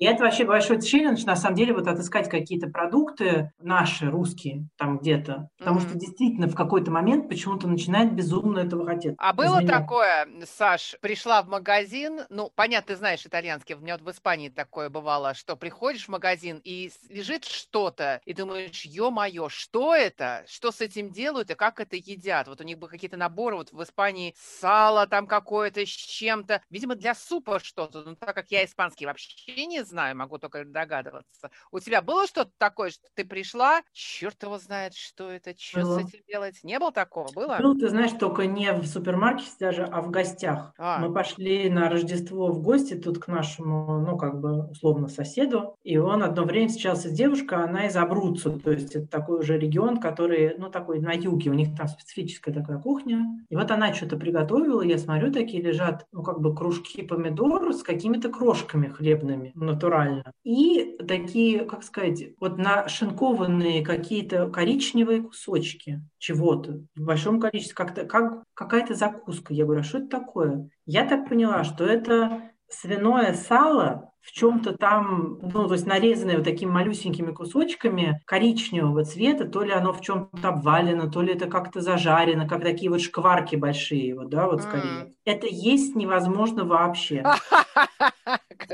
И 0.00 0.06
это 0.06 0.24
вообще 0.24 0.46
большой 0.46 0.80
челлендж, 0.80 1.24
на 1.26 1.36
самом 1.36 1.56
деле, 1.56 1.74
вот 1.74 1.86
отыскать 1.86 2.30
какие-то 2.30 2.68
продукты 2.68 3.52
наши, 3.58 4.10
русские, 4.10 4.66
там 4.78 4.98
где-то. 4.98 5.50
Потому 5.58 5.78
mm-hmm. 5.78 5.88
что 5.90 5.98
действительно 5.98 6.46
в 6.48 6.54
какой-то 6.54 6.90
момент 6.90 7.28
почему-то 7.28 7.68
начинает 7.68 8.14
безумно 8.14 8.60
этого 8.60 8.86
хотеть. 8.86 9.14
А 9.18 9.34
было 9.34 9.62
такое, 9.62 10.26
Саш, 10.46 10.96
пришла 11.02 11.42
в 11.42 11.48
магазин, 11.48 12.22
ну, 12.30 12.50
понятно, 12.54 12.94
ты 12.94 12.96
знаешь 12.96 13.26
итальянский, 13.26 13.74
у 13.74 13.80
меня 13.80 13.98
вот 13.98 14.06
в 14.06 14.10
Испании 14.10 14.48
такое 14.48 14.88
бывало, 14.88 15.34
что 15.34 15.54
приходишь 15.54 16.06
в 16.06 16.08
магазин 16.08 16.62
и 16.64 16.90
лежит 17.10 17.44
что-то, 17.44 18.22
и 18.24 18.32
думаешь, 18.32 18.86
ё-моё, 18.86 19.50
что 19.50 19.94
это? 19.94 20.44
Что 20.48 20.72
с 20.72 20.80
этим 20.80 21.10
делают 21.10 21.50
и 21.50 21.54
как 21.54 21.78
это 21.78 21.96
едят? 21.96 22.48
Вот 22.48 22.62
у 22.62 22.64
них 22.64 22.78
бы 22.78 22.88
какие-то 22.88 23.18
наборы, 23.18 23.56
вот 23.56 23.70
в 23.70 23.82
Испании 23.82 24.34
сало 24.38 25.06
там 25.06 25.26
какое-то 25.26 25.84
с 25.84 25.88
чем-то, 25.88 26.62
видимо, 26.70 26.96
для 26.96 27.14
супа 27.14 27.60
что-то, 27.60 28.02
но 28.02 28.14
так 28.14 28.34
как 28.34 28.50
я 28.50 28.64
испанский 28.64 29.04
вообще 29.04 29.66
не 29.66 29.89
знаю, 29.90 30.16
могу 30.16 30.38
только 30.38 30.64
догадываться. 30.64 31.50
У 31.70 31.80
тебя 31.80 32.00
было 32.00 32.26
что-то 32.26 32.50
такое, 32.58 32.90
что 32.90 33.06
ты 33.14 33.24
пришла, 33.24 33.82
черт 33.92 34.42
его 34.42 34.58
знает, 34.58 34.94
что 34.94 35.30
это, 35.30 35.54
что 35.58 35.80
было. 35.82 35.98
с 35.98 36.02
этим 36.02 36.20
делать? 36.26 36.60
Не 36.62 36.78
было 36.78 36.92
такого? 36.92 37.30
Было? 37.32 37.58
Ну, 37.60 37.74
ты 37.74 37.88
знаешь, 37.88 38.12
только 38.12 38.46
не 38.46 38.72
в 38.72 38.86
супермаркете 38.86 39.50
даже, 39.58 39.84
а 39.84 40.00
в 40.00 40.10
гостях. 40.10 40.72
А. 40.78 40.98
Мы 40.98 41.12
пошли 41.12 41.68
на 41.68 41.90
Рождество 41.90 42.48
в 42.52 42.62
гости 42.62 42.94
тут 42.94 43.18
к 43.18 43.28
нашему, 43.28 44.00
ну, 44.00 44.16
как 44.16 44.40
бы, 44.40 44.66
условно, 44.70 45.08
соседу, 45.08 45.76
и 45.82 45.98
он 45.98 46.22
одно 46.22 46.44
время 46.44 46.68
встречался 46.68 47.08
с 47.08 47.12
девушкой, 47.12 47.64
она 47.64 47.86
из 47.86 47.96
Абруццо, 47.96 48.58
то 48.58 48.70
есть 48.70 48.94
это 48.94 49.06
такой 49.06 49.40
уже 49.40 49.58
регион, 49.58 49.98
который, 49.98 50.54
ну, 50.56 50.70
такой 50.70 51.00
на 51.00 51.12
юге, 51.12 51.50
у 51.50 51.54
них 51.54 51.76
там 51.76 51.88
специфическая 51.88 52.54
такая 52.54 52.78
кухня. 52.78 53.26
И 53.48 53.56
вот 53.56 53.70
она 53.70 53.92
что-то 53.92 54.16
приготовила, 54.16 54.82
я 54.82 54.98
смотрю, 54.98 55.32
такие 55.32 55.62
лежат, 55.62 56.06
ну, 56.12 56.22
как 56.22 56.40
бы 56.40 56.54
кружки 56.54 57.02
помидор 57.02 57.72
с 57.74 57.82
какими-то 57.82 58.28
крошками 58.28 58.88
хлебными, 58.88 59.52
ну, 59.54 59.78
натурально. 59.80 60.32
И 60.44 60.98
такие, 61.06 61.64
как 61.64 61.82
сказать, 61.82 62.34
вот 62.38 62.58
нашинкованные 62.58 63.84
какие-то 63.84 64.48
коричневые 64.48 65.22
кусочки 65.22 66.02
чего-то 66.18 66.82
в 66.94 67.02
большом 67.02 67.40
количестве, 67.40 67.74
как-то, 67.74 68.04
как 68.04 68.44
какая-то 68.54 68.94
закуска. 68.94 69.54
Я 69.54 69.64
говорю, 69.64 69.80
а 69.80 69.84
что 69.84 69.98
это 69.98 70.08
такое? 70.08 70.70
Я 70.84 71.06
так 71.06 71.28
поняла, 71.28 71.64
что 71.64 71.84
это 71.84 72.42
свиное 72.68 73.34
сало 73.34 74.10
в 74.20 74.32
чем-то 74.32 74.76
там, 74.76 75.38
ну, 75.40 75.66
то 75.66 75.72
есть 75.72 75.86
нарезанное 75.86 76.36
вот 76.36 76.44
такими 76.44 76.70
малюсенькими 76.70 77.32
кусочками 77.32 78.20
коричневого 78.26 79.04
цвета, 79.04 79.46
то 79.46 79.62
ли 79.62 79.72
оно 79.72 79.94
в 79.94 80.02
чем-то 80.02 80.48
обвалено, 80.48 81.10
то 81.10 81.22
ли 81.22 81.32
это 81.32 81.46
как-то 81.46 81.80
зажарено, 81.80 82.46
как 82.46 82.62
такие 82.62 82.90
вот 82.90 83.00
шкварки 83.00 83.56
большие, 83.56 84.14
вот, 84.14 84.28
да, 84.28 84.46
вот 84.46 84.62
скорее. 84.62 84.84
Mm. 84.84 85.12
Это 85.24 85.46
есть 85.46 85.96
невозможно 85.96 86.64
вообще. 86.64 87.24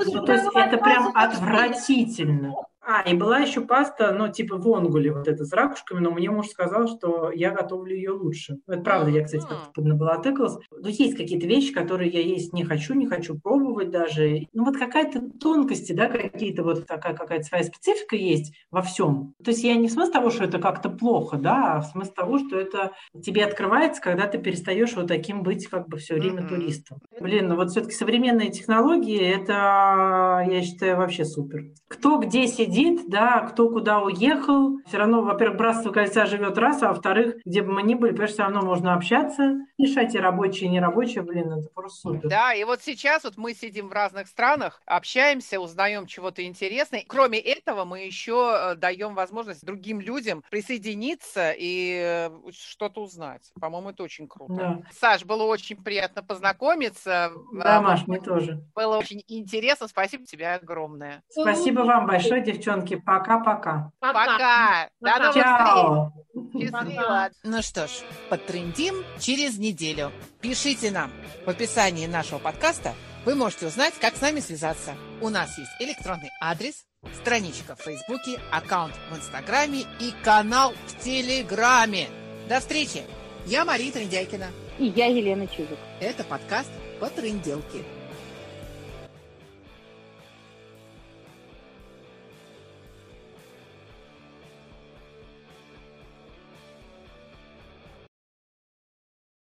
Ну, 0.04 0.24
то 0.24 0.32
есть 0.32 0.46
это 0.54 0.78
прям 0.78 1.10
отвратительно. 1.14 2.54
А, 2.88 3.02
и 3.02 3.14
была 3.14 3.40
еще 3.40 3.62
паста, 3.62 4.12
ну, 4.12 4.28
типа 4.28 4.56
вонгули, 4.56 5.08
вот 5.08 5.26
эта 5.26 5.44
с 5.44 5.52
ракушками, 5.52 5.98
но 5.98 6.12
мне 6.12 6.30
муж 6.30 6.46
сказал, 6.46 6.86
что 6.86 7.32
я 7.32 7.50
готовлю 7.50 7.96
ее 7.96 8.12
лучше. 8.12 8.58
Это 8.68 8.80
правда, 8.80 9.10
я, 9.10 9.24
кстати, 9.24 9.42
как-то 9.42 9.72
поднабалатыкалась. 9.74 10.56
Но 10.70 10.88
есть 10.88 11.16
какие-то 11.16 11.48
вещи, 11.48 11.72
которые 11.72 12.10
я 12.10 12.20
есть 12.20 12.52
не 12.52 12.62
хочу, 12.62 12.94
не 12.94 13.08
хочу 13.08 13.36
пробовать 13.36 13.65
даже. 13.84 14.46
Ну, 14.52 14.64
вот 14.64 14.76
какая-то 14.76 15.20
тонкости, 15.38 15.92
да, 15.92 16.08
какие-то 16.08 16.62
вот 16.62 16.86
такая 16.86 17.14
какая-то 17.14 17.44
своя 17.44 17.64
специфика 17.64 18.16
есть 18.16 18.54
во 18.70 18.82
всем. 18.82 19.34
То 19.44 19.50
есть 19.50 19.62
я 19.62 19.74
не 19.74 19.88
в 19.88 19.92
смысле 19.92 20.12
того, 20.12 20.30
что 20.30 20.44
это 20.44 20.58
как-то 20.58 20.88
плохо, 20.88 21.36
да, 21.36 21.74
а 21.74 21.80
в 21.80 21.86
смысле 21.86 22.12
того, 22.14 22.38
что 22.38 22.58
это 22.58 22.92
тебе 23.22 23.44
открывается, 23.44 24.00
когда 24.00 24.26
ты 24.26 24.38
перестаешь 24.38 24.94
вот 24.94 25.08
таким 25.08 25.42
быть 25.42 25.66
как 25.66 25.88
бы 25.88 25.98
все 25.98 26.14
время 26.14 26.42
mm-hmm. 26.42 26.48
туристом. 26.48 26.98
Блин, 27.20 27.48
ну 27.48 27.56
вот 27.56 27.70
все-таки 27.70 27.94
современные 27.94 28.50
технологии, 28.50 29.20
это, 29.20 30.46
я 30.48 30.62
считаю, 30.62 30.96
вообще 30.96 31.24
супер. 31.24 31.66
Кто 31.88 32.18
где 32.18 32.46
сидит, 32.46 33.08
да, 33.08 33.40
кто 33.40 33.68
куда 33.68 34.00
уехал. 34.00 34.78
Все 34.86 34.98
равно, 34.98 35.22
во-первых, 35.22 35.58
Братство 35.58 35.90
Кольца 35.90 36.26
живет 36.26 36.58
раз, 36.58 36.82
а 36.82 36.88
во-вторых, 36.88 37.36
где 37.44 37.62
бы 37.62 37.72
мы 37.72 37.82
ни 37.82 37.94
были, 37.94 38.12
конечно, 38.12 38.34
все 38.34 38.42
равно 38.42 38.62
можно 38.62 38.94
общаться, 38.94 39.58
решать 39.78 40.14
и 40.14 40.18
рабочие, 40.18 40.68
и 40.68 40.72
нерабочие, 40.72 41.22
блин, 41.22 41.52
это 41.52 41.68
просто 41.74 42.00
супер. 42.00 42.28
Да, 42.28 42.54
и 42.54 42.64
вот 42.64 42.80
сейчас, 42.82 43.24
вот 43.24 43.36
мы 43.36 43.54
сидим 43.54 43.65
в 43.70 43.92
разных 43.92 44.28
странах, 44.28 44.80
общаемся, 44.86 45.60
узнаем 45.60 46.06
чего-то 46.06 46.44
интересное. 46.44 47.04
Кроме 47.06 47.38
этого, 47.38 47.84
мы 47.84 48.00
еще 48.00 48.72
э, 48.72 48.74
даем 48.76 49.14
возможность 49.14 49.64
другим 49.64 50.00
людям 50.00 50.42
присоединиться 50.50 51.52
и 51.56 52.00
э, 52.02 52.30
что-то 52.52 53.02
узнать. 53.02 53.50
По-моему, 53.60 53.90
это 53.90 54.02
очень 54.02 54.28
круто. 54.28 54.54
Да. 54.54 54.82
Саш, 54.92 55.24
было 55.24 55.44
очень 55.44 55.76
приятно 55.76 56.22
познакомиться. 56.22 57.32
Да, 57.52 57.78
А, 57.78 57.80
Маш, 57.82 58.06
мне 58.06 58.20
тоже. 58.20 58.62
Было 58.74 58.98
очень 58.98 59.22
интересно. 59.28 59.88
Спасибо 59.88 60.24
тебе 60.24 60.48
огромное. 60.54 61.22
Спасибо 61.28 61.80
вам 61.80 62.06
большое, 62.06 62.42
девчонки. 62.42 62.96
Пока-пока. 62.96 63.90
Пока. 64.00 64.88
До 65.00 65.18
новых 65.18 66.12
встреч. 66.52 66.70
Счастливо. 66.70 67.30
Ну 67.44 67.62
что 67.62 67.86
ж, 67.86 67.90
подтрендим 68.28 68.94
через 69.18 69.58
неделю. 69.58 70.12
Пишите 70.40 70.90
нам. 70.90 71.10
В 71.44 71.50
описании 71.50 72.06
нашего 72.06 72.38
подкаста 72.38 72.94
вы 73.26 73.34
можете 73.34 73.66
узнать, 73.66 73.94
как 74.00 74.16
с 74.16 74.20
нами 74.20 74.38
связаться. 74.38 74.94
У 75.20 75.28
нас 75.28 75.58
есть 75.58 75.72
электронный 75.80 76.30
адрес, 76.40 76.84
страничка 77.20 77.74
в 77.74 77.82
Фейсбуке, 77.82 78.40
аккаунт 78.52 78.94
в 79.10 79.16
Инстаграме 79.16 79.80
и 80.00 80.14
канал 80.22 80.72
в 80.86 81.02
Телеграме. 81.02 82.08
До 82.48 82.60
встречи! 82.60 83.02
Я 83.44 83.64
Мария 83.64 83.92
Трендяйкина. 83.92 84.46
И 84.78 84.86
я 84.86 85.06
Елена 85.06 85.48
Чижик. 85.48 85.78
Это 86.00 86.22
подкаст 86.22 86.70
по 87.00 87.08
тренделке. 87.08 87.82